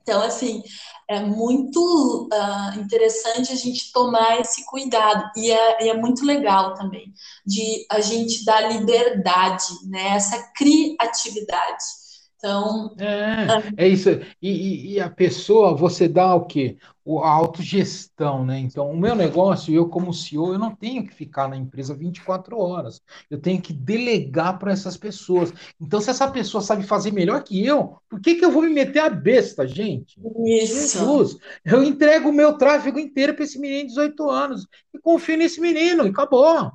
[0.08, 0.64] Então, assim,
[1.10, 6.76] é muito uh, interessante a gente tomar esse cuidado e é, e é, muito legal
[6.76, 7.14] também
[7.46, 10.16] de a gente dar liberdade, né?
[10.16, 11.84] Essa criatividade.
[12.38, 14.10] Então é, uh, é isso.
[14.42, 16.78] E, e, a pessoa você dá o quê?
[17.24, 18.60] a autogestão, né?
[18.60, 22.60] Então, o meu negócio, eu como CEO, eu não tenho que ficar na empresa 24
[22.60, 23.02] horas.
[23.30, 25.54] Eu tenho que delegar para essas pessoas.
[25.80, 28.70] Então, se essa pessoa sabe fazer melhor que eu, por que, que eu vou me
[28.70, 30.20] meter a besta, gente?
[30.46, 30.98] Isso.
[31.00, 35.38] Jesus, eu entrego o meu tráfego inteiro para esse menino de 18 anos e confio
[35.38, 36.74] nesse menino e acabou.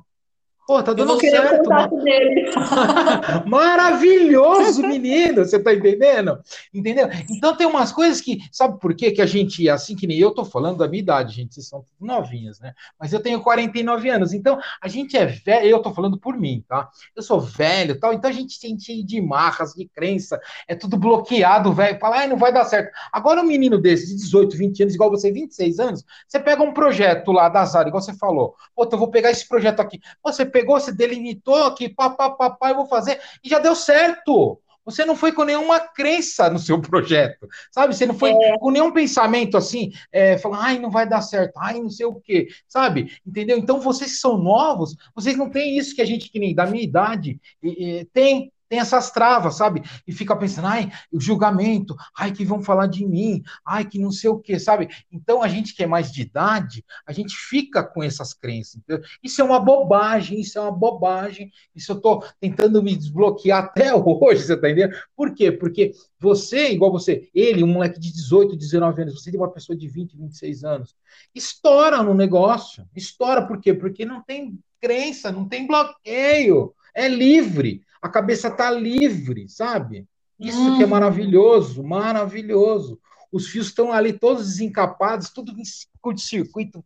[0.65, 1.69] Pô, tá dando certo.
[3.45, 6.39] Maravilhoso, menino, você tá entendendo?
[6.73, 7.09] Entendeu?
[7.29, 9.11] Então tem umas coisas que, sabe por quê?
[9.11, 11.85] Que a gente, assim que nem eu tô falando da minha idade, gente, vocês são
[11.99, 12.73] novinhas, né?
[12.97, 16.63] Mas eu tenho 49 anos, então a gente é velho, eu tô falando por mim,
[16.67, 16.89] tá?
[17.13, 21.73] Eu sou velho tal, então a gente tem de marras, de crença, é tudo bloqueado,
[21.73, 22.91] velho, fala, ai, não vai dar certo.
[23.11, 26.73] Agora um menino desse, de 18, 20 anos, igual você, 26 anos, você pega um
[26.73, 30.52] projeto lá da Zara, igual você falou, pô, eu vou pegar esse projeto aqui, você
[30.53, 34.59] pegou, você delimitou aqui, papapá, eu vou fazer, e já deu certo.
[34.85, 37.95] Você não foi com nenhuma crença no seu projeto, sabe?
[37.95, 38.57] Você não foi é.
[38.57, 42.15] com nenhum pensamento assim, é, falando, ai, não vai dar certo, ai, não sei o
[42.15, 43.17] quê, sabe?
[43.25, 43.57] Entendeu?
[43.57, 46.65] Então, vocês que são novos, vocês não têm isso que a gente, que nem da
[46.65, 49.81] minha idade, e, e, tem, tem essas travas, sabe?
[50.07, 54.11] E fica pensando, ai, o julgamento, ai, que vão falar de mim, ai, que não
[54.11, 54.87] sei o quê, sabe?
[55.11, 58.75] Então, a gente que é mais de idade, a gente fica com essas crenças.
[58.75, 59.03] Entendeu?
[59.21, 63.93] Isso é uma bobagem, isso é uma bobagem, isso eu tô tentando me desbloquear até
[63.95, 64.95] hoje, você tá entendendo?
[65.15, 65.51] Por quê?
[65.51, 69.77] Porque você, igual você, ele, um moleque de 18, 19 anos, você tem uma pessoa
[69.77, 70.95] de 20, 26 anos,
[71.35, 72.87] estoura no negócio.
[72.95, 73.73] Estoura por quê?
[73.73, 80.05] Porque não tem crença, não tem bloqueio, é livre a cabeça está livre, sabe?
[80.37, 80.77] Isso hum.
[80.77, 82.99] que é maravilhoso, maravilhoso.
[83.31, 85.63] Os fios estão ali todos desencapados, tudo em
[86.01, 86.83] curto-circuito,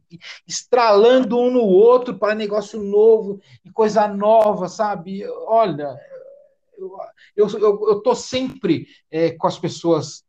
[0.47, 5.26] estralando um no outro para negócio novo e coisa nova, sabe?
[5.47, 5.99] Olha,
[7.36, 10.24] eu estou eu, sempre é, com as pessoas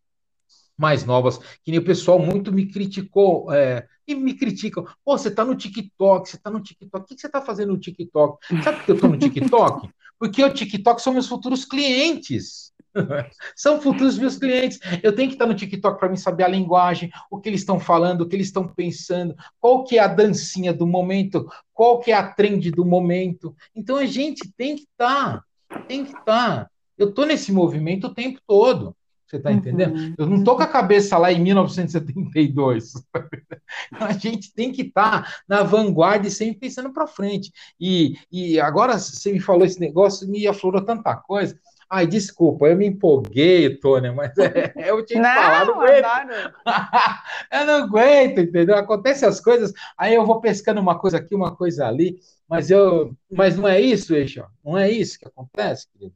[0.75, 4.85] mais novas, que nem o pessoal muito me criticou, é, e me criticam.
[5.05, 7.79] Pô, você está no TikTok, você está no TikTok, o que você está fazendo no
[7.79, 8.39] TikTok?
[8.65, 9.91] Sabe por que eu estou no TikTok?
[10.19, 12.73] Porque o TikTok são meus futuros clientes.
[13.55, 14.81] São futuros meus clientes.
[15.03, 17.79] Eu tenho que estar no TikTok para mim saber a linguagem, o que eles estão
[17.79, 22.11] falando, o que eles estão pensando, qual que é a dancinha do momento, qual que
[22.11, 23.55] é a trend do momento.
[23.77, 25.45] Então a gente tem que estar,
[25.87, 26.69] tem que estar.
[26.97, 28.97] Eu estou nesse movimento o tempo todo.
[29.29, 29.95] Você está entendendo?
[29.95, 30.15] Uhum.
[30.17, 32.95] Eu não estou com a cabeça lá em 1972.
[34.01, 37.53] a gente tem que estar tá na vanguarda e sempre pensando para frente.
[37.79, 41.59] E, e agora você me falou esse negócio, me aflorou tanta coisa.
[41.91, 46.55] Ai, desculpa, eu me empolguei, Tônia, mas é, eu tinha que não, falar, não aguento.
[47.53, 48.77] eu não aguento, entendeu?
[48.77, 53.15] Acontecem as coisas, aí eu vou pescando uma coisa aqui, uma coisa ali, mas eu,
[53.31, 54.45] mas não é isso, Eixo?
[54.63, 56.15] Não é isso que acontece, querido?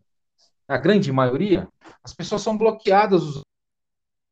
[0.73, 1.69] A grande maioria,
[2.03, 3.43] as pessoas são bloqueadas.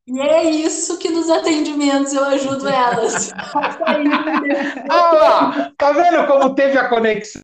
[0.07, 3.31] E é isso que nos atendimentos eu ajudo elas.
[4.89, 7.43] ah, tá vendo como teve a conexão?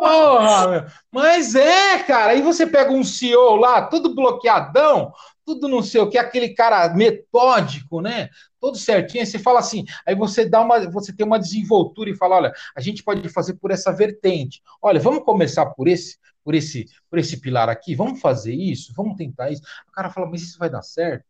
[0.00, 0.84] Porra, meu.
[1.12, 5.12] Mas é, cara, aí você pega um CEO lá, todo bloqueadão,
[5.46, 8.28] tudo não sei o que, aquele cara metódico, né?
[8.58, 9.22] Todo certinho.
[9.22, 12.52] Aí você fala assim, aí você dá uma, você tem uma desenvoltura e fala, olha,
[12.76, 14.60] a gente pode fazer por essa vertente.
[14.82, 17.94] Olha, vamos começar por esse, por esse, por esse pilar aqui.
[17.94, 18.92] Vamos fazer isso.
[18.94, 19.62] Vamos tentar isso.
[19.88, 21.24] O cara fala, mas isso vai dar certo?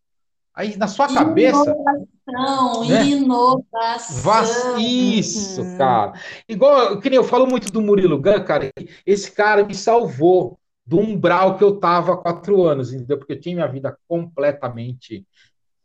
[0.54, 1.76] Aí na sua cabeça.
[2.26, 3.04] Inovação, né?
[3.04, 4.78] inovação.
[4.78, 5.76] Isso, uhum.
[5.76, 6.14] cara.
[6.48, 8.70] Igual, que nem eu falo muito do Murilo Gun, cara.
[9.04, 13.18] Esse cara me salvou do umbral que eu tava há quatro anos, entendeu?
[13.18, 15.26] Porque eu tinha minha vida completamente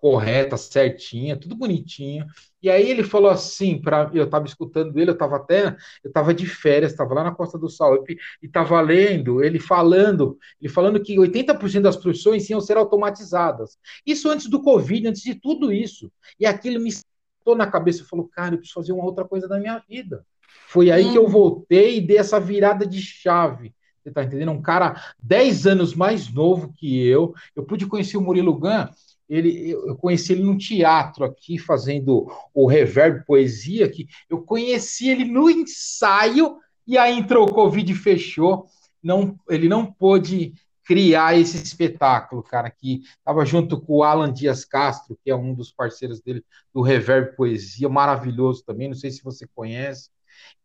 [0.01, 2.25] correta, certinha, tudo bonitinho.
[2.61, 5.67] E aí ele falou assim, para eu estava escutando ele, eu estava até,
[6.03, 10.39] eu estava de férias, estava lá na Costa do Sol e estava lendo ele falando,
[10.59, 13.77] ele falando que 80% das profissões iam ser automatizadas.
[14.03, 16.11] Isso antes do Covid, antes de tudo isso.
[16.39, 19.59] E aquilo me estou na cabeça, falou, cara, eu preciso fazer uma outra coisa na
[19.59, 20.25] minha vida.
[20.67, 21.11] Foi aí hum.
[21.11, 23.71] que eu voltei e dei essa virada de chave.
[24.01, 24.51] Você tá entendendo?
[24.51, 27.33] Um cara 10 anos mais novo que eu.
[27.55, 28.87] Eu pude conhecer o Murilo Gun
[29.31, 35.23] ele, eu conheci ele num teatro aqui, fazendo o Reverb Poesia, que eu conheci ele
[35.23, 38.65] no ensaio, e aí entrou o Covid e fechou.
[39.01, 44.65] Não, ele não pôde criar esse espetáculo, cara, que estava junto com o Alan Dias
[44.65, 46.43] Castro, que é um dos parceiros dele
[46.73, 50.09] do Reverb Poesia, maravilhoso também, não sei se você conhece.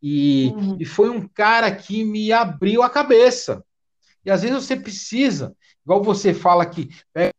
[0.02, 0.76] E, uhum.
[0.80, 3.64] e foi um cara que me abriu a cabeça.
[4.24, 7.32] E às vezes você precisa, igual você fala que pega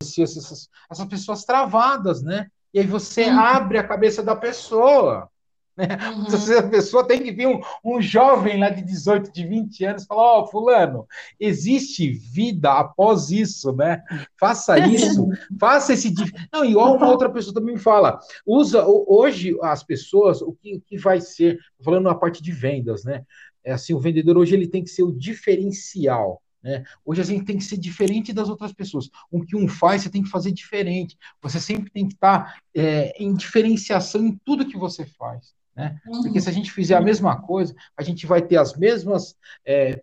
[0.00, 2.48] essas, essas pessoas travadas, né?
[2.74, 3.38] E aí você uhum.
[3.38, 5.28] abre a cabeça da pessoa.
[5.76, 5.86] Né?
[6.14, 6.58] Uhum.
[6.58, 10.22] A pessoa tem que vir um, um jovem lá de 18, de 20 anos falar:
[10.22, 11.06] Ó, oh, Fulano,
[11.40, 14.02] existe vida após isso, né?
[14.38, 15.26] Faça isso,
[15.58, 16.12] faça esse.
[16.52, 20.80] Não, e uma outra pessoa também me fala: usa hoje as pessoas, o que, o
[20.80, 23.24] que vai ser, falando na parte de vendas, né?
[23.64, 26.42] É assim, o vendedor hoje ele tem que ser o diferencial.
[26.62, 26.84] Né?
[27.04, 29.08] Hoje a gente tem que ser diferente das outras pessoas.
[29.30, 31.16] O que um faz, você tem que fazer diferente.
[31.40, 35.54] Você sempre tem que estar é, em diferenciação em tudo que você faz.
[35.74, 35.98] Né?
[36.04, 39.36] Porque se a gente fizer a mesma coisa, a gente vai ter as mesmas.
[39.64, 40.00] É,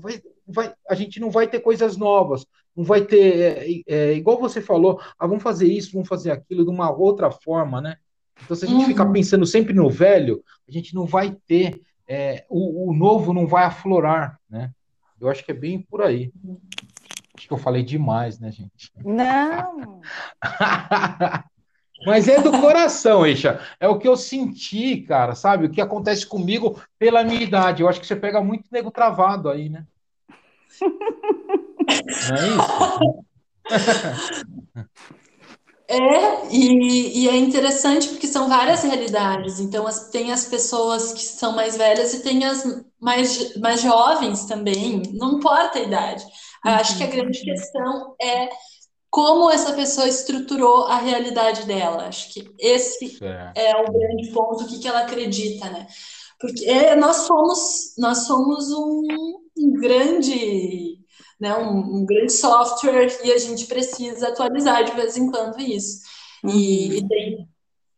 [0.00, 2.44] vai, vai, a gente não vai ter coisas novas,
[2.74, 3.38] não vai ter.
[3.38, 7.30] É, é, igual você falou, ah, vamos fazer isso, vamos fazer aquilo de uma outra
[7.30, 7.96] forma, né?
[8.44, 8.88] Então, se a gente uhum.
[8.88, 11.80] ficar pensando sempre no velho, a gente não vai ter.
[12.08, 14.72] É, o, o novo não vai aflorar, né?
[15.20, 16.32] Eu acho que é bem por aí.
[17.36, 18.92] Acho que eu falei demais, né, gente?
[19.04, 20.00] Não!
[22.04, 23.60] Mas é do coração, Eixa.
[23.78, 25.66] É o que eu senti, cara, sabe?
[25.66, 27.82] O que acontece comigo pela minha idade.
[27.82, 29.84] Eu acho que você pega muito nego travado aí, né?
[32.28, 33.24] Não é isso?
[35.88, 39.60] É, e, e, é interessante porque são várias realidades.
[39.60, 44.46] Então, as, tem as pessoas que são mais velhas e tem as mais, mais jovens
[44.46, 46.24] também, não importa a idade.
[46.64, 46.72] Uhum.
[46.72, 48.48] Acho que a grande questão é
[49.12, 52.06] como essa pessoa estruturou a realidade dela.
[52.06, 55.86] Acho que esse é, é o grande ponto, o que, que ela acredita, né?
[56.40, 59.02] Porque é, nós somos, nós somos um,
[59.58, 60.98] um grande
[61.38, 66.00] né, um, um, grande software e a gente precisa atualizar de vez em quando isso.
[66.44, 66.92] E, uhum.
[66.94, 67.48] e, tem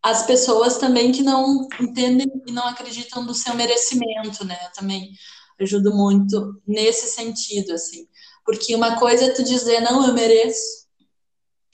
[0.02, 4.58] as pessoas também que não entendem e não acreditam no seu merecimento, né?
[4.64, 5.12] Eu também
[5.60, 8.08] ajudo muito nesse sentido, assim.
[8.44, 10.83] Porque uma coisa é tu dizer, não, eu mereço.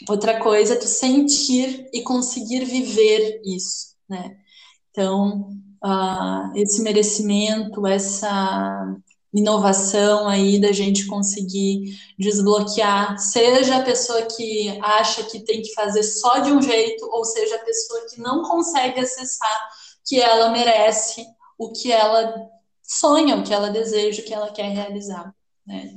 [0.09, 4.37] Outra coisa é tu sentir e conseguir viver isso, né?
[4.91, 5.51] Então,
[5.85, 8.97] uh, esse merecimento, essa
[9.33, 16.03] inovação aí da gente conseguir desbloquear, seja a pessoa que acha que tem que fazer
[16.03, 19.69] só de um jeito, ou seja a pessoa que não consegue acessar
[20.05, 21.25] que ela merece
[21.57, 22.35] o que ela
[22.83, 25.33] sonha, o que ela deseja, o que ela quer realizar,
[25.65, 25.95] né?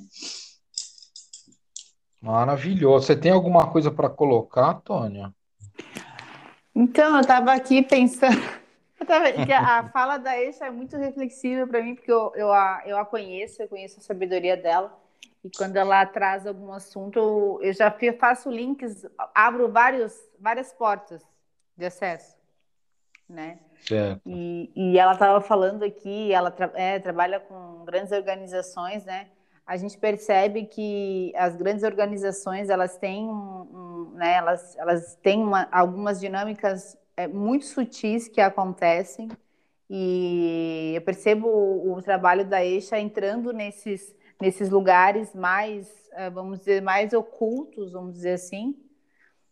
[2.24, 3.06] Maravilhoso.
[3.06, 5.34] Você tem alguma coisa para colocar, Tônia?
[6.74, 8.42] Então, eu estava aqui pensando
[9.54, 13.06] a fala da Eixa é muito reflexiva para mim, porque eu, eu, a, eu a
[13.06, 14.98] conheço, eu conheço a sabedoria dela.
[15.44, 19.06] E quando ela traz algum assunto, eu já faço links,
[19.36, 21.22] abro vários, várias portas
[21.76, 22.38] de acesso,
[23.28, 23.60] né?
[23.86, 24.22] Certo.
[24.26, 29.28] E, e ela estava falando aqui, ela tra é, trabalha com grandes organizações, né?
[29.66, 34.36] A gente percebe que as grandes organizações elas têm, um, um, né?
[34.36, 39.30] Elas, elas têm uma, algumas dinâmicas é, muito sutis que acontecem
[39.90, 46.60] e eu percebo o, o trabalho da Eixa entrando nesses, nesses lugares mais, é, vamos
[46.60, 48.76] dizer, mais ocultos, vamos dizer assim,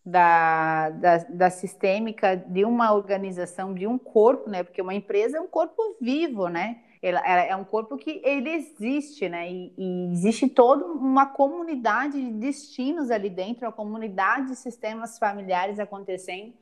[0.04, 4.64] da, da, da, sistêmica de uma organização, de um corpo, né?
[4.64, 6.82] Porque uma empresa é um corpo vivo, né?
[7.02, 9.52] É um corpo que ele existe, né?
[9.52, 15.80] E, e, existe toda uma comunidade de destinos ali dentro, uma comunidade de sistemas familiares
[15.80, 16.54] acontecendo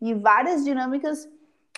[0.00, 1.28] e várias dinâmicas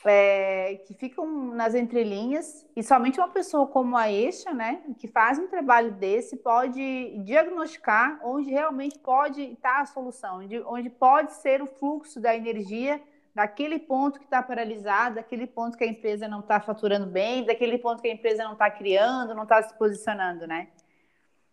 [0.05, 5.39] é, que ficam nas entrelinhas e somente uma pessoa como a Eixa, né, que faz
[5.39, 11.67] um trabalho desse, pode diagnosticar onde realmente pode estar a solução, onde pode ser o
[11.67, 13.01] fluxo da energia
[13.37, 17.77] daquele ponto que está paralisado, daquele ponto que a empresa não está faturando bem, daquele
[17.77, 20.69] ponto que a empresa não está criando, não está se posicionando, né?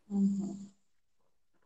[0.09, 0.57] Uhum.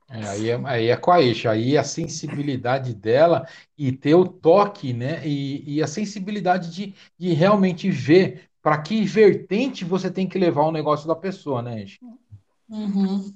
[0.10, 3.48] É, aí, é, aí é com a Eixa, aí a sensibilidade dela
[3.78, 5.22] e ter o toque, né?
[5.24, 10.64] E, e a sensibilidade de, de realmente ver para que vertente você tem que levar
[10.64, 12.00] o negócio da pessoa, né, Eixa?
[12.68, 13.36] Uhum.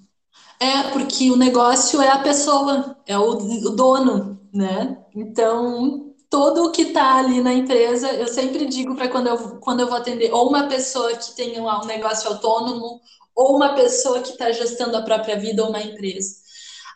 [0.60, 4.98] É, porque o negócio é a pessoa, é o, o dono, né?
[5.14, 9.88] Então, todo que está ali na empresa, eu sempre digo para quando eu, quando eu
[9.88, 13.02] vou atender ou uma pessoa que tem um, um negócio autônomo,
[13.36, 16.38] ou uma pessoa que está gestando a própria vida ou uma empresa.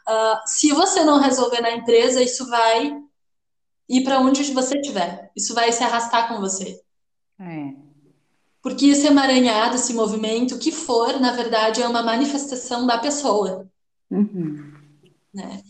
[0.07, 2.97] Uh, se você não resolver na empresa, isso vai
[3.89, 5.29] ir para onde você estiver.
[5.35, 6.79] Isso vai se arrastar com você.
[7.39, 7.73] É.
[8.61, 13.67] Porque esse emaranhado, esse movimento, o que for, na verdade, é uma manifestação da pessoa.
[14.09, 14.73] Uhum.
[15.33, 15.61] Né?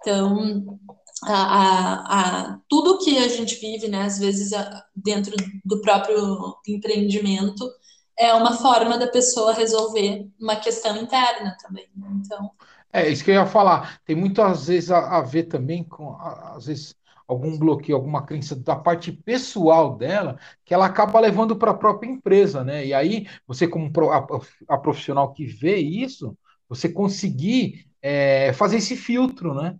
[0.00, 0.78] Então,
[1.24, 4.50] a, a, a, tudo que a gente vive, né, às vezes
[4.94, 7.70] dentro do próprio empreendimento,
[8.18, 11.88] é uma forma da pessoa resolver uma questão interna também.
[11.96, 12.08] Né?
[12.24, 12.50] Então.
[12.92, 14.00] É isso que eu ia falar.
[14.04, 16.94] Tem muitas vezes a, a ver também com, às vezes,
[17.26, 22.10] algum bloqueio, alguma crença da parte pessoal dela, que ela acaba levando para a própria
[22.10, 22.84] empresa, né?
[22.84, 26.36] E aí, você, como a, a profissional que vê isso,
[26.68, 29.78] você conseguir é, fazer esse filtro, né?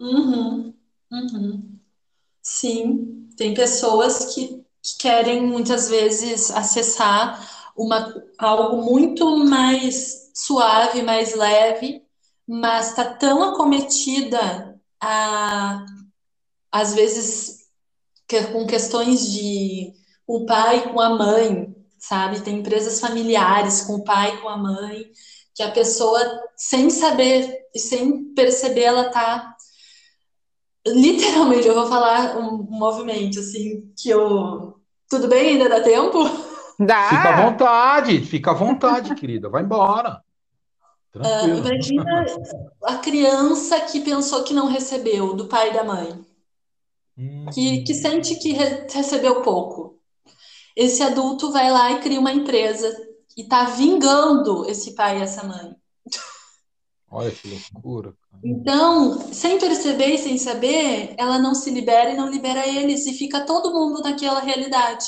[0.00, 0.74] Uhum,
[1.12, 1.78] uhum.
[2.42, 4.48] Sim, tem pessoas que,
[4.82, 12.04] que querem muitas vezes acessar uma, algo muito mais suave, mais leve,
[12.48, 15.84] mas está tão acometida a,
[16.72, 17.68] às vezes
[18.28, 19.92] que, com questões de
[20.26, 22.40] o pai com a mãe, sabe?
[22.42, 25.06] Tem empresas familiares com o pai com a mãe,
[25.54, 26.20] que a pessoa,
[26.56, 29.56] sem saber e sem perceber, ela tá
[30.86, 34.76] literalmente, eu vou falar um movimento, assim, que eu.
[35.08, 35.52] Tudo bem?
[35.52, 36.18] Ainda dá tempo?
[36.78, 37.08] Dá.
[37.08, 39.48] Fica à vontade, fica à vontade, querida.
[39.48, 40.22] Vai embora.
[41.14, 42.24] Uh, imagina
[42.84, 46.24] a criança que pensou que não recebeu do pai e da mãe.
[47.18, 47.46] Hum.
[47.52, 49.98] Que, que sente que re recebeu pouco.
[50.76, 52.90] Esse adulto vai lá e cria uma empresa
[53.36, 55.74] e tá vingando esse pai e essa mãe.
[57.10, 58.14] Olha que loucura.
[58.42, 63.12] Então, sem perceber e sem saber, ela não se libera e não libera eles, e
[63.12, 65.06] fica todo mundo naquela realidade.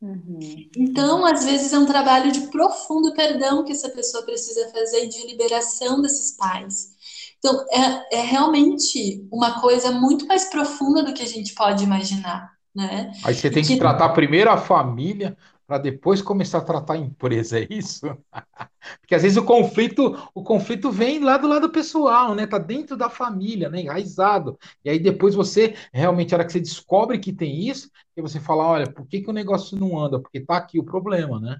[0.00, 0.38] Uhum.
[0.76, 5.26] Então, às vezes, é um trabalho de profundo perdão que essa pessoa precisa fazer de
[5.26, 6.92] liberação desses pais.
[7.38, 12.52] Então, é, é realmente uma coisa muito mais profunda do que a gente pode imaginar.
[12.74, 13.12] Né?
[13.24, 15.36] Aí você tem que, que tratar primeiro a família,
[15.68, 18.06] para depois começar a tratar a empresa, é isso?
[19.00, 22.46] Porque às vezes o conflito, o conflito vem lá do lado pessoal, né?
[22.46, 23.82] Tá dentro da família, né?
[23.82, 24.58] Enraizado.
[24.82, 28.40] E aí depois você realmente, a hora que você descobre que tem isso, que você
[28.40, 30.18] fala, olha, por que, que o negócio não anda?
[30.18, 31.58] Porque tá aqui o problema, né?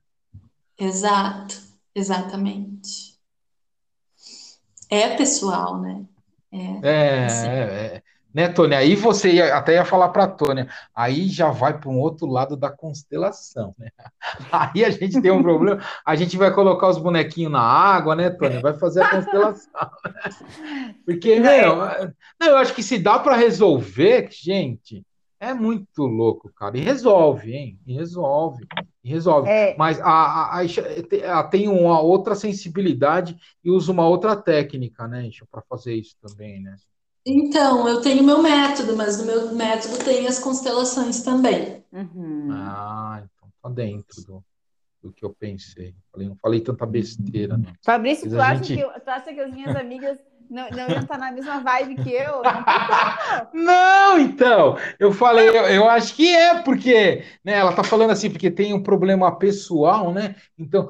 [0.79, 1.55] Exato,
[1.95, 3.19] exatamente.
[4.89, 6.07] É pessoal, né?
[6.51, 8.03] É, é, é, é.
[8.33, 8.79] Né, Tônia?
[8.79, 12.27] Aí você ia, até ia falar para a Tônia, aí já vai para um outro
[12.27, 13.89] lado da constelação, né?
[14.53, 18.29] Aí a gente tem um problema, a gente vai colocar os bonequinhos na água, né,
[18.29, 18.61] Tônia?
[18.61, 19.73] Vai fazer a constelação.
[20.05, 20.95] Né?
[21.07, 21.77] Porque, meu,
[22.39, 25.05] não, eu acho que se dá para resolver, gente,
[25.41, 26.77] é muito louco, cara.
[26.77, 27.79] E resolve, hein?
[27.87, 28.67] E resolve.
[29.05, 29.49] E resolve.
[29.49, 29.77] É.
[29.77, 35.29] Mas a, a, a, a, tem uma outra sensibilidade e usa uma outra técnica, né,
[35.51, 36.75] para fazer isso também, né?
[37.31, 41.85] Então, eu tenho meu método, mas no meu método tem as constelações também.
[41.93, 42.49] Uhum.
[42.51, 44.45] Ah, então tá dentro do,
[45.03, 45.95] do que eu pensei.
[46.11, 47.71] Falei, não falei tanta besteira, não.
[47.85, 48.83] Fabrício, tu acha, gente...
[48.83, 50.19] que, tu acha que as minhas amigas
[50.49, 52.41] não, não iam estar na mesma vibe que eu?
[53.53, 58.11] Não, não então, eu falei, eu, eu, acho que é, porque né, ela tá falando
[58.11, 60.35] assim, porque tem um problema pessoal, né?
[60.59, 60.89] Então,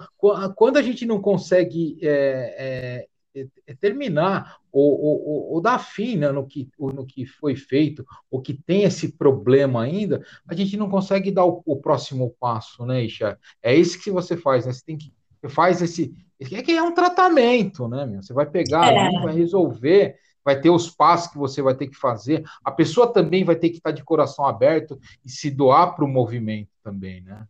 [0.55, 6.31] quando a gente não consegue é, é, é, terminar ou, ou, ou dar fim né,
[6.31, 10.89] no, que, no que foi feito, ou que tem esse problema ainda, a gente não
[10.89, 13.39] consegue dar o, o próximo passo, né, Isha?
[13.63, 14.73] É isso que você faz, né?
[14.73, 16.15] Você tem que você faz esse.
[16.41, 18.23] É que é um tratamento, né, meu?
[18.23, 18.99] Você vai pegar é.
[18.99, 22.45] ali, vai resolver, vai ter os passos que você vai ter que fazer.
[22.65, 26.09] A pessoa também vai ter que estar de coração aberto e se doar para o
[26.09, 27.47] movimento também, né?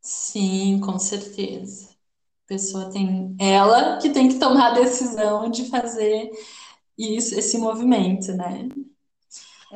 [0.00, 1.90] Sim, com certeza.
[2.44, 6.30] A pessoa tem ela que tem que tomar a decisão de fazer
[6.98, 8.68] isso, esse movimento, né?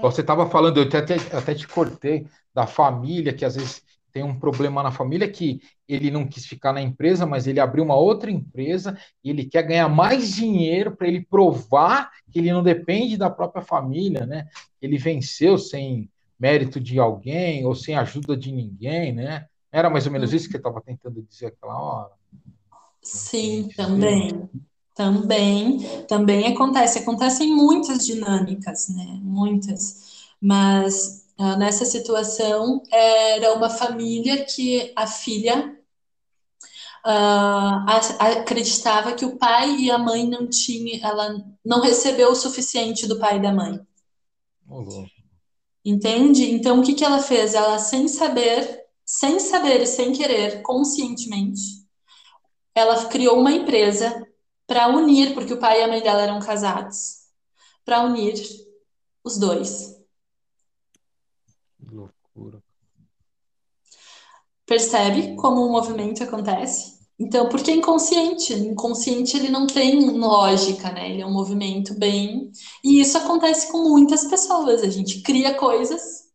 [0.00, 4.38] Você estava falando, eu até, até te cortei, da família, que às vezes tem um
[4.38, 8.30] problema na família que ele não quis ficar na empresa, mas ele abriu uma outra
[8.30, 13.30] empresa e ele quer ganhar mais dinheiro para ele provar que ele não depende da
[13.30, 14.48] própria família, né?
[14.82, 19.46] Ele venceu sem mérito de alguém ou sem ajuda de ninguém, né?
[19.70, 22.10] Era mais ou menos isso que ele estava tentando dizer aquela hora.
[23.02, 24.48] Sim, também.
[24.94, 26.98] Também, também acontece.
[26.98, 29.18] Acontecem muitas dinâmicas, né?
[29.22, 30.26] Muitas.
[30.40, 35.76] Mas uh, nessa situação era uma família que a filha
[37.04, 43.06] uh, acreditava que o pai e a mãe não tinham, ela não recebeu o suficiente
[43.06, 43.80] do pai e da mãe.
[45.84, 46.50] Entende?
[46.50, 47.54] Então o que, que ela fez?
[47.54, 51.80] Ela sem saber, sem saber e sem querer, conscientemente,
[52.74, 54.26] ela criou uma empresa
[54.70, 57.24] para unir, porque o pai e a mãe dela eram casados,
[57.84, 58.40] para unir
[59.24, 59.96] os dois.
[61.76, 62.62] Que loucura.
[64.64, 67.00] Percebe como o movimento acontece?
[67.18, 68.54] Então, porque é inconsciente.
[68.54, 71.10] Inconsciente ele não tem lógica, né?
[71.10, 72.52] Ele é um movimento bem.
[72.84, 74.84] E isso acontece com muitas pessoas.
[74.84, 76.30] A gente cria coisas.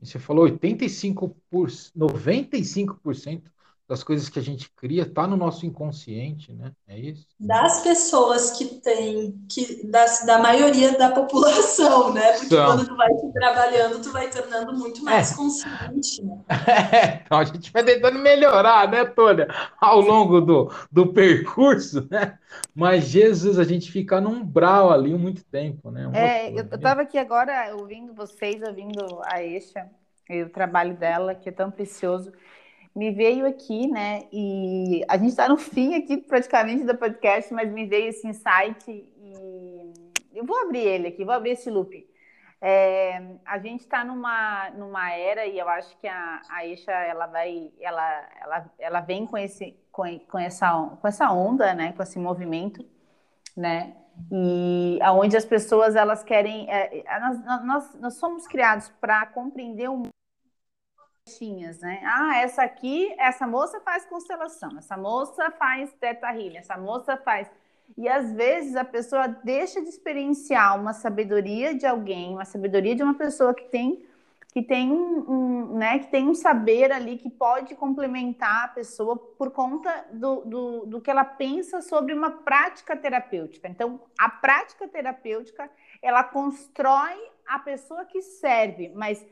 [0.00, 1.68] Você falou 85%, por...
[1.68, 3.42] 95%
[3.92, 6.72] das coisas que a gente cria está no nosso inconsciente, né?
[6.88, 7.26] É isso?
[7.38, 12.32] Das pessoas que tem, que das, da maioria da população, né?
[12.32, 12.64] Porque São.
[12.64, 15.36] quando tu vai te trabalhando, tu vai tornando muito mais é.
[15.36, 16.24] consciente.
[16.24, 16.38] Né?
[16.72, 22.38] É, então a gente vai tentando melhorar, né, Tônia, ao longo do, do percurso, né?
[22.74, 26.10] Mas Jesus, a gente fica num umbral ali muito tempo, né?
[26.14, 29.86] é, eu estava aqui agora ouvindo vocês, ouvindo a Eixa,
[30.30, 32.32] e o trabalho dela, que é tão precioso
[32.94, 34.24] me veio aqui, né?
[34.32, 38.90] E a gente está no fim aqui praticamente do podcast, mas me veio esse insight
[38.90, 39.92] e
[40.34, 42.06] eu vou abrir ele aqui, vou abrir esse loop.
[42.64, 47.26] É, a gente está numa, numa era e eu acho que a, a Isha ela
[47.26, 50.70] vai ela, ela, ela vem com esse com, com essa
[51.00, 52.88] com essa onda né com esse movimento
[53.56, 53.96] né
[54.30, 60.04] e aonde as pessoas elas querem é, nós, nós, nós somos criados para compreender o
[61.24, 62.02] caixinhas, né?
[62.04, 67.50] Ah, essa aqui, essa moça faz constelação, essa moça faz teta healing, essa moça faz.
[67.96, 73.02] E às vezes a pessoa deixa de experienciar uma sabedoria de alguém, uma sabedoria de
[73.02, 74.04] uma pessoa que tem
[74.52, 79.16] que tem um, um, né, que tem um saber ali que pode complementar a pessoa
[79.16, 83.66] por conta do, do, do que ela pensa sobre uma prática terapêutica.
[83.66, 85.70] Então, a prática terapêutica
[86.02, 87.16] ela constrói
[87.48, 89.26] a pessoa que serve, mas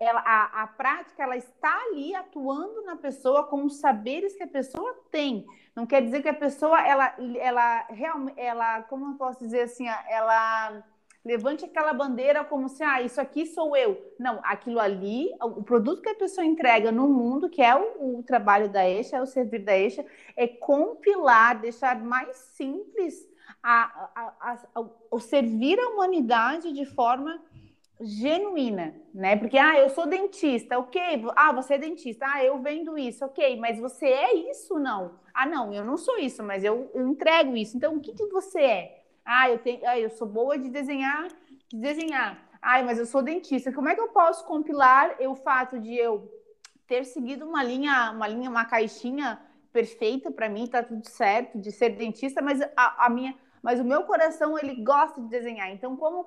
[0.00, 4.48] ela, a, a prática ela está ali atuando na pessoa com os saberes que a
[4.48, 5.46] pessoa tem.
[5.74, 9.86] Não quer dizer que a pessoa ela ela realmente ela como eu posso dizer assim
[10.08, 10.84] ela
[11.24, 13.96] levante aquela bandeira como se ah isso aqui sou eu.
[14.18, 18.22] Não, aquilo ali o produto que a pessoa entrega no mundo que é o, o
[18.24, 20.04] trabalho da Eixa, é o servir da Eixa,
[20.36, 23.28] é compilar, deixar mais simples
[23.62, 27.40] a, a, a, o servir a humanidade de forma
[28.00, 29.36] genuína, né?
[29.36, 31.00] Porque, ah, eu sou dentista, ok.
[31.34, 33.56] Ah, você é dentista, ah, eu vendo isso, ok.
[33.58, 35.18] Mas você é isso, não?
[35.34, 37.76] Ah, não, eu não sou isso, mas eu, entrego isso.
[37.76, 39.04] Então, o que, que você é?
[39.24, 41.28] Ah, eu, tenho, ah, eu sou boa de desenhar,
[41.68, 42.48] de desenhar.
[42.62, 43.72] Ah, mas eu sou dentista.
[43.72, 46.30] Como é que eu posso compilar o fato de eu
[46.86, 49.40] ter seguido uma linha, uma linha, uma caixinha
[49.72, 53.84] perfeita para mim, tá tudo certo, de ser dentista, mas a, a minha, mas o
[53.84, 55.70] meu coração ele gosta de desenhar.
[55.70, 56.24] Então, como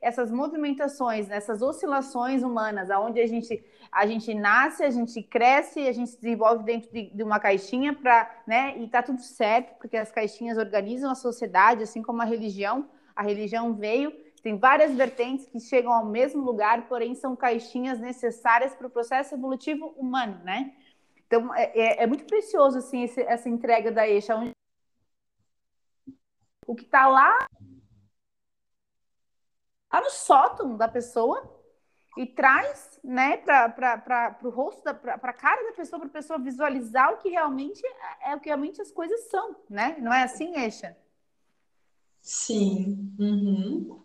[0.00, 3.62] essas movimentações, essas oscilações humanas, aonde a gente
[3.92, 7.92] a gente nasce, a gente cresce, a gente se desenvolve dentro de, de uma caixinha
[7.92, 8.74] para, né?
[8.78, 12.88] E tá tudo certo, porque as caixinhas organizam a sociedade, assim como a religião.
[13.14, 14.10] A religião veio,
[14.42, 19.34] tem várias vertentes que chegam ao mesmo lugar, porém são caixinhas necessárias para o processo
[19.34, 20.72] evolutivo humano, né?
[21.26, 24.52] Então é, é, é muito precioso assim esse, essa entrega da Eixa, onde
[26.66, 27.46] o que está lá
[29.92, 31.42] lá no sótão da pessoa
[32.16, 37.12] e traz né, para o rosto, para a cara da pessoa, para a pessoa visualizar
[37.12, 39.96] o que realmente é, é o que realmente as coisas são, né?
[39.98, 40.96] Não é assim, Eixa?
[42.20, 43.14] Sim.
[43.18, 44.02] Uhum.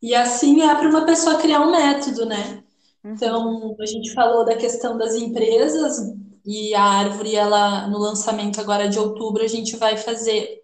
[0.00, 2.64] E assim é para uma pessoa criar um método, né?
[3.02, 3.12] Uhum.
[3.12, 6.14] Então, a gente falou da questão das empresas
[6.44, 10.63] e a árvore, ela no lançamento agora de outubro, a gente vai fazer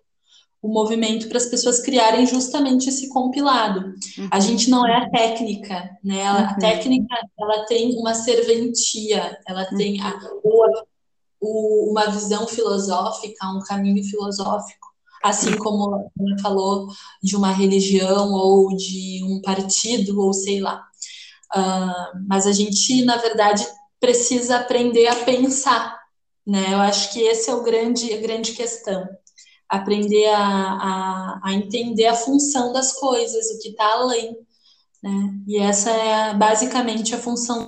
[0.63, 3.95] o movimento para as pessoas criarem justamente esse compilado.
[4.19, 4.29] Uhum.
[4.31, 6.31] A gente não é a técnica, né?
[6.31, 6.39] Uhum.
[6.39, 10.21] A técnica ela tem uma serventia, ela tem a,
[11.41, 14.89] o, uma visão filosófica, um caminho filosófico,
[15.25, 16.89] assim como você falou
[17.23, 20.85] de uma religião ou de um partido ou sei lá.
[21.57, 23.67] Uh, mas a gente, na verdade,
[23.99, 25.99] precisa aprender a pensar,
[26.47, 26.75] né?
[26.75, 29.09] Eu acho que esse é o grande, a grande questão
[29.71, 34.37] aprender a, a, a entender a função das coisas, o que está além.
[35.03, 35.35] Né?
[35.47, 37.65] E essa é basicamente a função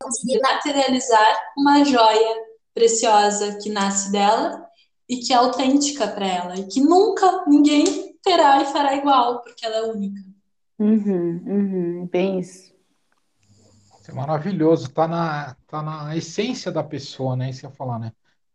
[0.00, 2.36] conseguir materializar uma joia
[2.74, 4.66] preciosa que nasce dela
[5.08, 9.66] e que é autêntica para ela e que nunca ninguém terá e fará igual porque
[9.66, 10.20] ela é única.
[10.78, 12.72] Uhum, uhum, bem isso.
[14.00, 17.50] Isso é maravilhoso, tá na, tá na essência da pessoa, né?
[17.50, 18.12] Isso que eu ia falar, né?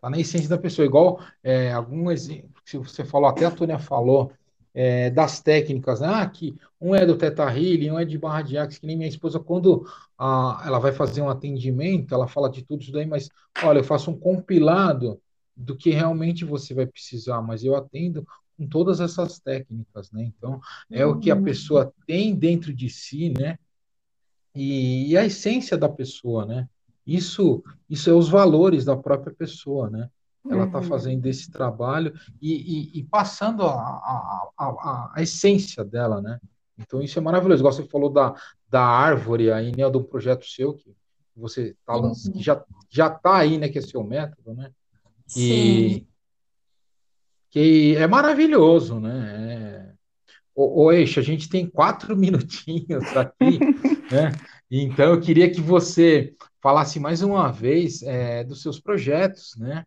[0.07, 0.85] Tá na essência da pessoa.
[0.85, 4.31] Igual é, algum exemplo que você falou, até a Tônia falou,
[4.73, 6.07] é, das técnicas, né?
[6.09, 8.95] Ah, que um é do Teta Healing, um é de barra de axis, que nem
[8.95, 9.85] minha esposa, quando
[10.17, 13.29] ah, ela vai fazer um atendimento, ela fala de tudo isso daí, mas
[13.63, 15.19] olha, eu faço um compilado
[15.55, 18.25] do que realmente você vai precisar, mas eu atendo
[18.57, 20.23] com todas essas técnicas, né?
[20.23, 21.13] Então, é uhum.
[21.13, 21.43] o que a uhum.
[21.43, 23.57] pessoa tem dentro de si, né?
[24.55, 26.69] E, e a essência da pessoa, né?
[27.07, 30.09] Isso, isso é os valores da própria pessoa, né?
[30.49, 30.83] Ela está uhum.
[30.83, 36.39] fazendo esse trabalho e, e, e passando a, a, a, a, essência dela, né?
[36.77, 37.61] Então isso é maravilhoso.
[37.61, 38.35] Igual você falou da,
[38.69, 39.89] da árvore aí, né?
[39.89, 40.93] Do projeto seu que
[41.35, 42.13] você tá, uhum.
[42.33, 43.69] que já já está aí, né?
[43.69, 44.71] Que é seu método, né?
[45.35, 46.07] E Sim.
[47.49, 49.93] que é maravilhoso, né?
[49.93, 49.97] É...
[50.55, 53.59] Ô, Eixa, a gente tem quatro minutinhos aqui,
[54.11, 54.31] né?
[54.69, 59.85] Então eu queria que você falasse mais uma vez é, dos seus projetos, né?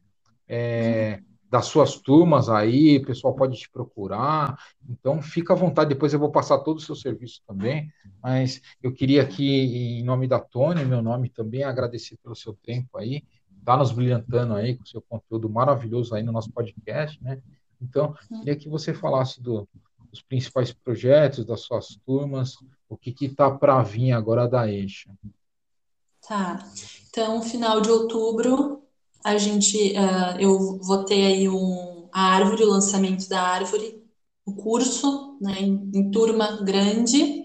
[0.49, 1.21] É,
[1.51, 4.57] das suas turmas aí, o pessoal pode te procurar.
[4.89, 5.89] Então, fica à vontade.
[5.91, 7.93] Depois eu vou passar todo o seu serviço também.
[8.23, 12.97] Mas eu queria aqui, em nome da Tônia, meu nome também, agradecer pelo seu tempo
[12.97, 13.25] aí,
[13.65, 17.43] tá nos brilhantando aí com o seu conteúdo maravilhoso aí no nosso podcast, né?
[17.83, 19.69] Então, queria que você falasse do,
[20.11, 22.55] dos principais projetos das suas turmas,
[22.89, 25.11] o que está para vir agora da Eixa.
[26.27, 26.65] Tá.
[27.09, 28.83] Então, final de outubro,
[29.25, 34.03] a gente, uh, eu vou ter aí um, a árvore, o lançamento da árvore,
[34.45, 37.43] o curso, né, em, em turma grande.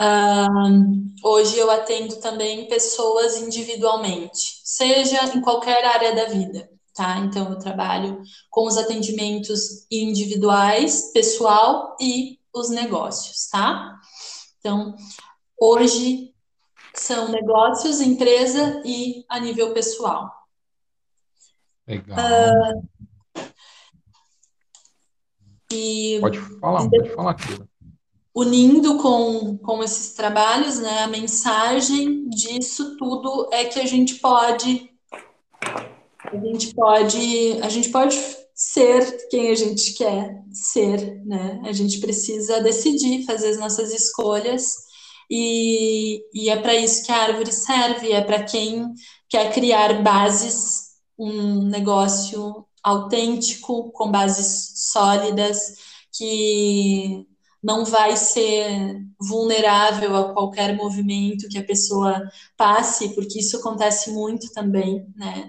[0.00, 7.18] Uh, hoje eu atendo também pessoas individualmente, seja em qualquer área da vida, tá?
[7.18, 13.98] Então eu trabalho com os atendimentos individuais, pessoal e os negócios, tá?
[14.58, 14.94] Então,
[15.58, 16.34] hoje
[16.94, 20.30] são negócios, empresa e a nível pessoal.
[21.86, 22.18] Legal.
[22.18, 22.88] Uh,
[25.72, 27.62] e pode falar, pode falar aqui.
[28.34, 34.88] Unindo com, com esses trabalhos, né, a mensagem disso tudo é que a gente pode
[36.24, 38.16] a gente pode a gente pode
[38.54, 41.60] ser quem a gente quer ser, né?
[41.64, 44.74] A gente precisa decidir, fazer as nossas escolhas
[45.30, 48.92] e, e é para isso que a árvore serve, é para quem
[49.28, 55.76] quer criar bases, um negócio autêntico, com bases sólidas,
[56.12, 57.26] que
[57.62, 62.22] não vai ser vulnerável a qualquer movimento que a pessoa
[62.56, 65.48] passe, porque isso acontece muito também, né?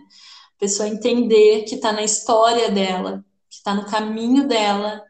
[0.62, 5.04] A pessoa entender que está na história dela, que está no caminho dela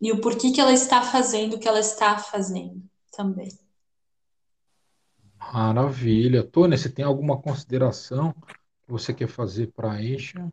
[0.00, 2.82] e o porquê que ela está fazendo o que ela está fazendo
[3.12, 3.48] também.
[5.38, 6.42] Maravilha.
[6.42, 10.52] Tônia, você tem alguma consideração que você quer fazer para a Eixa?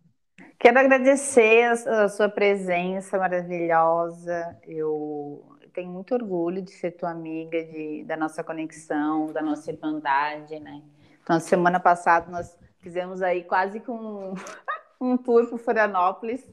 [0.60, 4.56] Quero agradecer a, sua presença maravilhosa.
[4.62, 10.60] Eu tenho muito orgulho de ser tua amiga, de, da nossa conexão, da nossa irmandade,
[10.60, 10.84] né?
[11.24, 14.36] Então, semana passada nós fizemos aí quase com
[15.02, 16.48] um tour por Florianópolis.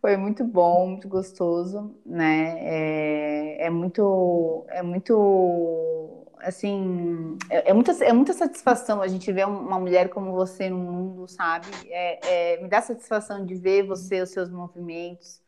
[0.00, 2.56] Foi muito bom, muito gostoso, né?
[2.58, 9.46] É, é muito, é muito assim, é, é, muita, é muita satisfação a gente ver
[9.46, 11.68] uma mulher como você no mundo, sabe?
[11.88, 15.40] É, é, me dá satisfação de ver você, os seus movimentos.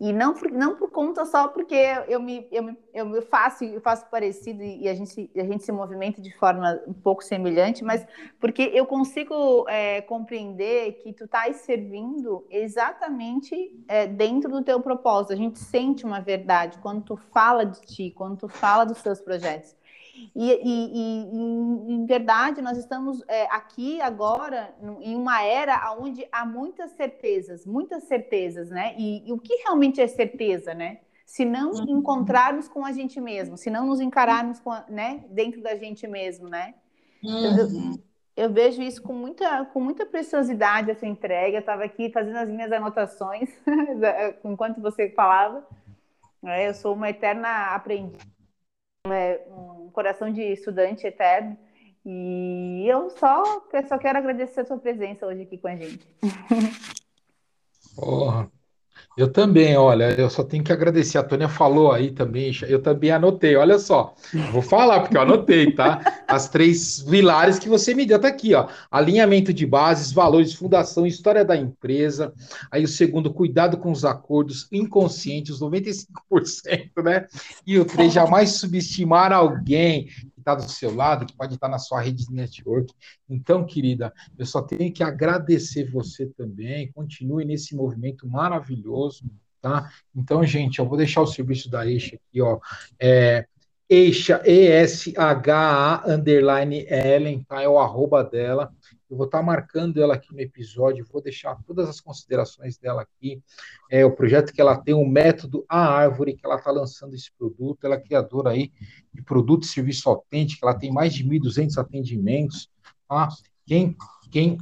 [0.00, 1.74] E não por, não por conta só porque
[2.06, 5.72] eu me, eu me, eu faço, eu faço parecido e a gente, a gente se
[5.72, 8.06] movimenta de forma um pouco semelhante, mas
[8.38, 13.54] porque eu consigo é, compreender que tu estás servindo exatamente
[13.88, 15.32] é, dentro do teu propósito.
[15.32, 19.20] A gente sente uma verdade quando tu fala de ti, quando tu fala dos teus
[19.20, 19.77] projetos.
[20.34, 26.44] E, e, e, em verdade, nós estamos é, aqui agora em uma era onde há
[26.44, 28.94] muitas certezas, muitas certezas, né?
[28.98, 30.98] E, e o que realmente é certeza, né?
[31.26, 31.98] Se não uhum.
[31.98, 36.06] encontrarmos com a gente mesmo, se não nos encararmos com a, né, dentro da gente
[36.06, 36.74] mesmo, né?
[37.22, 37.94] Uhum.
[38.36, 41.56] Eu, eu, vejo isso com muita, com muita preciosidade, essa entrega.
[41.56, 43.50] Eu estava aqui fazendo as minhas anotações
[44.44, 45.66] enquanto você falava.
[46.44, 48.37] É, eu sou uma eterna aprendiz
[49.12, 51.56] é, um coração de estudante eterno.
[52.04, 53.42] E eu só,
[53.72, 56.08] eu só quero agradecer a sua presença hoje aqui com a gente.
[57.94, 58.50] Porra,
[59.18, 61.18] eu também, olha, eu só tenho que agradecer.
[61.18, 63.56] A Tônia falou aí também, eu também anotei.
[63.56, 64.14] Olha só,
[64.52, 66.22] vou falar porque eu anotei, tá?
[66.28, 68.68] As três pilares que você me deu, tá aqui, ó.
[68.88, 72.32] Alinhamento de bases, valores, fundação, história da empresa.
[72.70, 77.26] Aí o segundo, cuidado com os acordos inconscientes, os 95%, né?
[77.66, 80.08] E o três, jamais subestimar alguém
[80.48, 82.92] está do seu lado, que pode estar na sua rede de network.
[83.28, 86.90] Então, querida, eu só tenho que agradecer você também.
[86.92, 89.24] Continue nesse movimento maravilhoso,
[89.60, 89.90] tá?
[90.14, 92.58] Então, gente, eu vou deixar o serviço da Eixa aqui, ó.
[92.98, 93.46] É,
[93.90, 97.62] Eixa, E-S-H-A, underline Ellen, tá?
[97.62, 98.70] É o arroba dela.
[99.08, 103.42] Eu vou estar marcando ela aqui no episódio, vou deixar todas as considerações dela aqui.
[103.90, 107.32] É o projeto que ela tem, o método A Árvore, que ela está lançando esse
[107.38, 107.86] produto.
[107.86, 108.70] Ela é criadora aí
[109.14, 112.68] de produto e serviço autêntico, ela tem mais de 1.200 atendimentos.
[113.08, 113.30] Tá?
[113.64, 113.96] Quem,
[114.30, 114.58] quem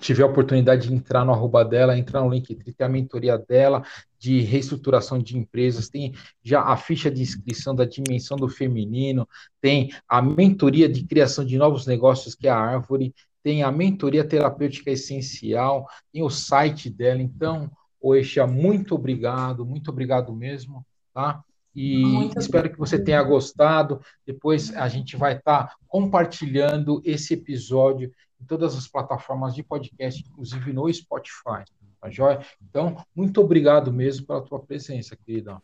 [0.00, 3.84] tiver a oportunidade de entrar no arroba dela, entrar no link, tem a mentoria dela
[4.20, 6.14] de reestruturação de empresas, tem
[6.44, 9.26] já a ficha de inscrição da dimensão do feminino,
[9.62, 14.22] tem a mentoria de criação de novos negócios, que é a Árvore, tem a mentoria
[14.22, 17.22] terapêutica essencial, tem o site dela.
[17.22, 21.42] Então, Oexia, muito obrigado, muito obrigado mesmo, tá?
[21.74, 24.02] E muito espero que você tenha gostado.
[24.26, 30.22] Depois a gente vai estar tá compartilhando esse episódio em todas as plataformas de podcast,
[30.28, 31.64] inclusive no Spotify.
[32.00, 32.40] Tá joia?
[32.68, 35.60] Então, muito obrigado mesmo pela tua presença, querida.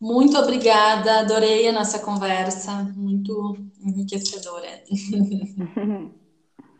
[0.00, 4.68] Muito obrigada, adorei a nossa conversa, muito enriquecedora.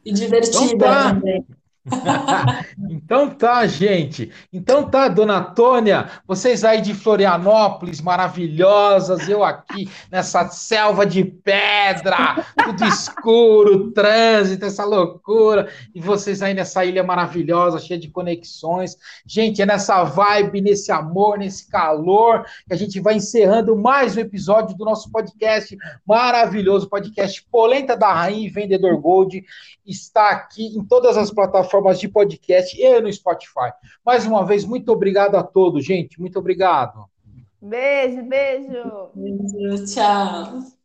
[0.02, 1.14] E divertida então tá.
[1.14, 1.46] também.
[2.90, 4.30] então tá, gente.
[4.52, 12.44] Então tá, dona Tônia, vocês aí de Florianópolis, maravilhosas, eu aqui nessa selva de pedra,
[12.64, 18.96] tudo escuro, trânsito, essa loucura, e vocês aí nessa ilha maravilhosa, cheia de conexões.
[19.24, 24.20] Gente, é nessa vibe, nesse amor, nesse calor, que a gente vai encerrando mais um
[24.20, 25.76] episódio do nosso podcast.
[26.06, 27.42] Maravilhoso, podcast.
[27.50, 29.42] Polenta da Rainha Vendedor Gold,
[29.86, 33.72] está aqui em todas as plataformas plataformas de podcast e no Spotify.
[34.04, 36.20] Mais uma vez, muito obrigado a todos, gente.
[36.20, 37.04] Muito obrigado.
[37.62, 39.10] Beijo, beijo.
[39.14, 40.79] Beijo, tchau.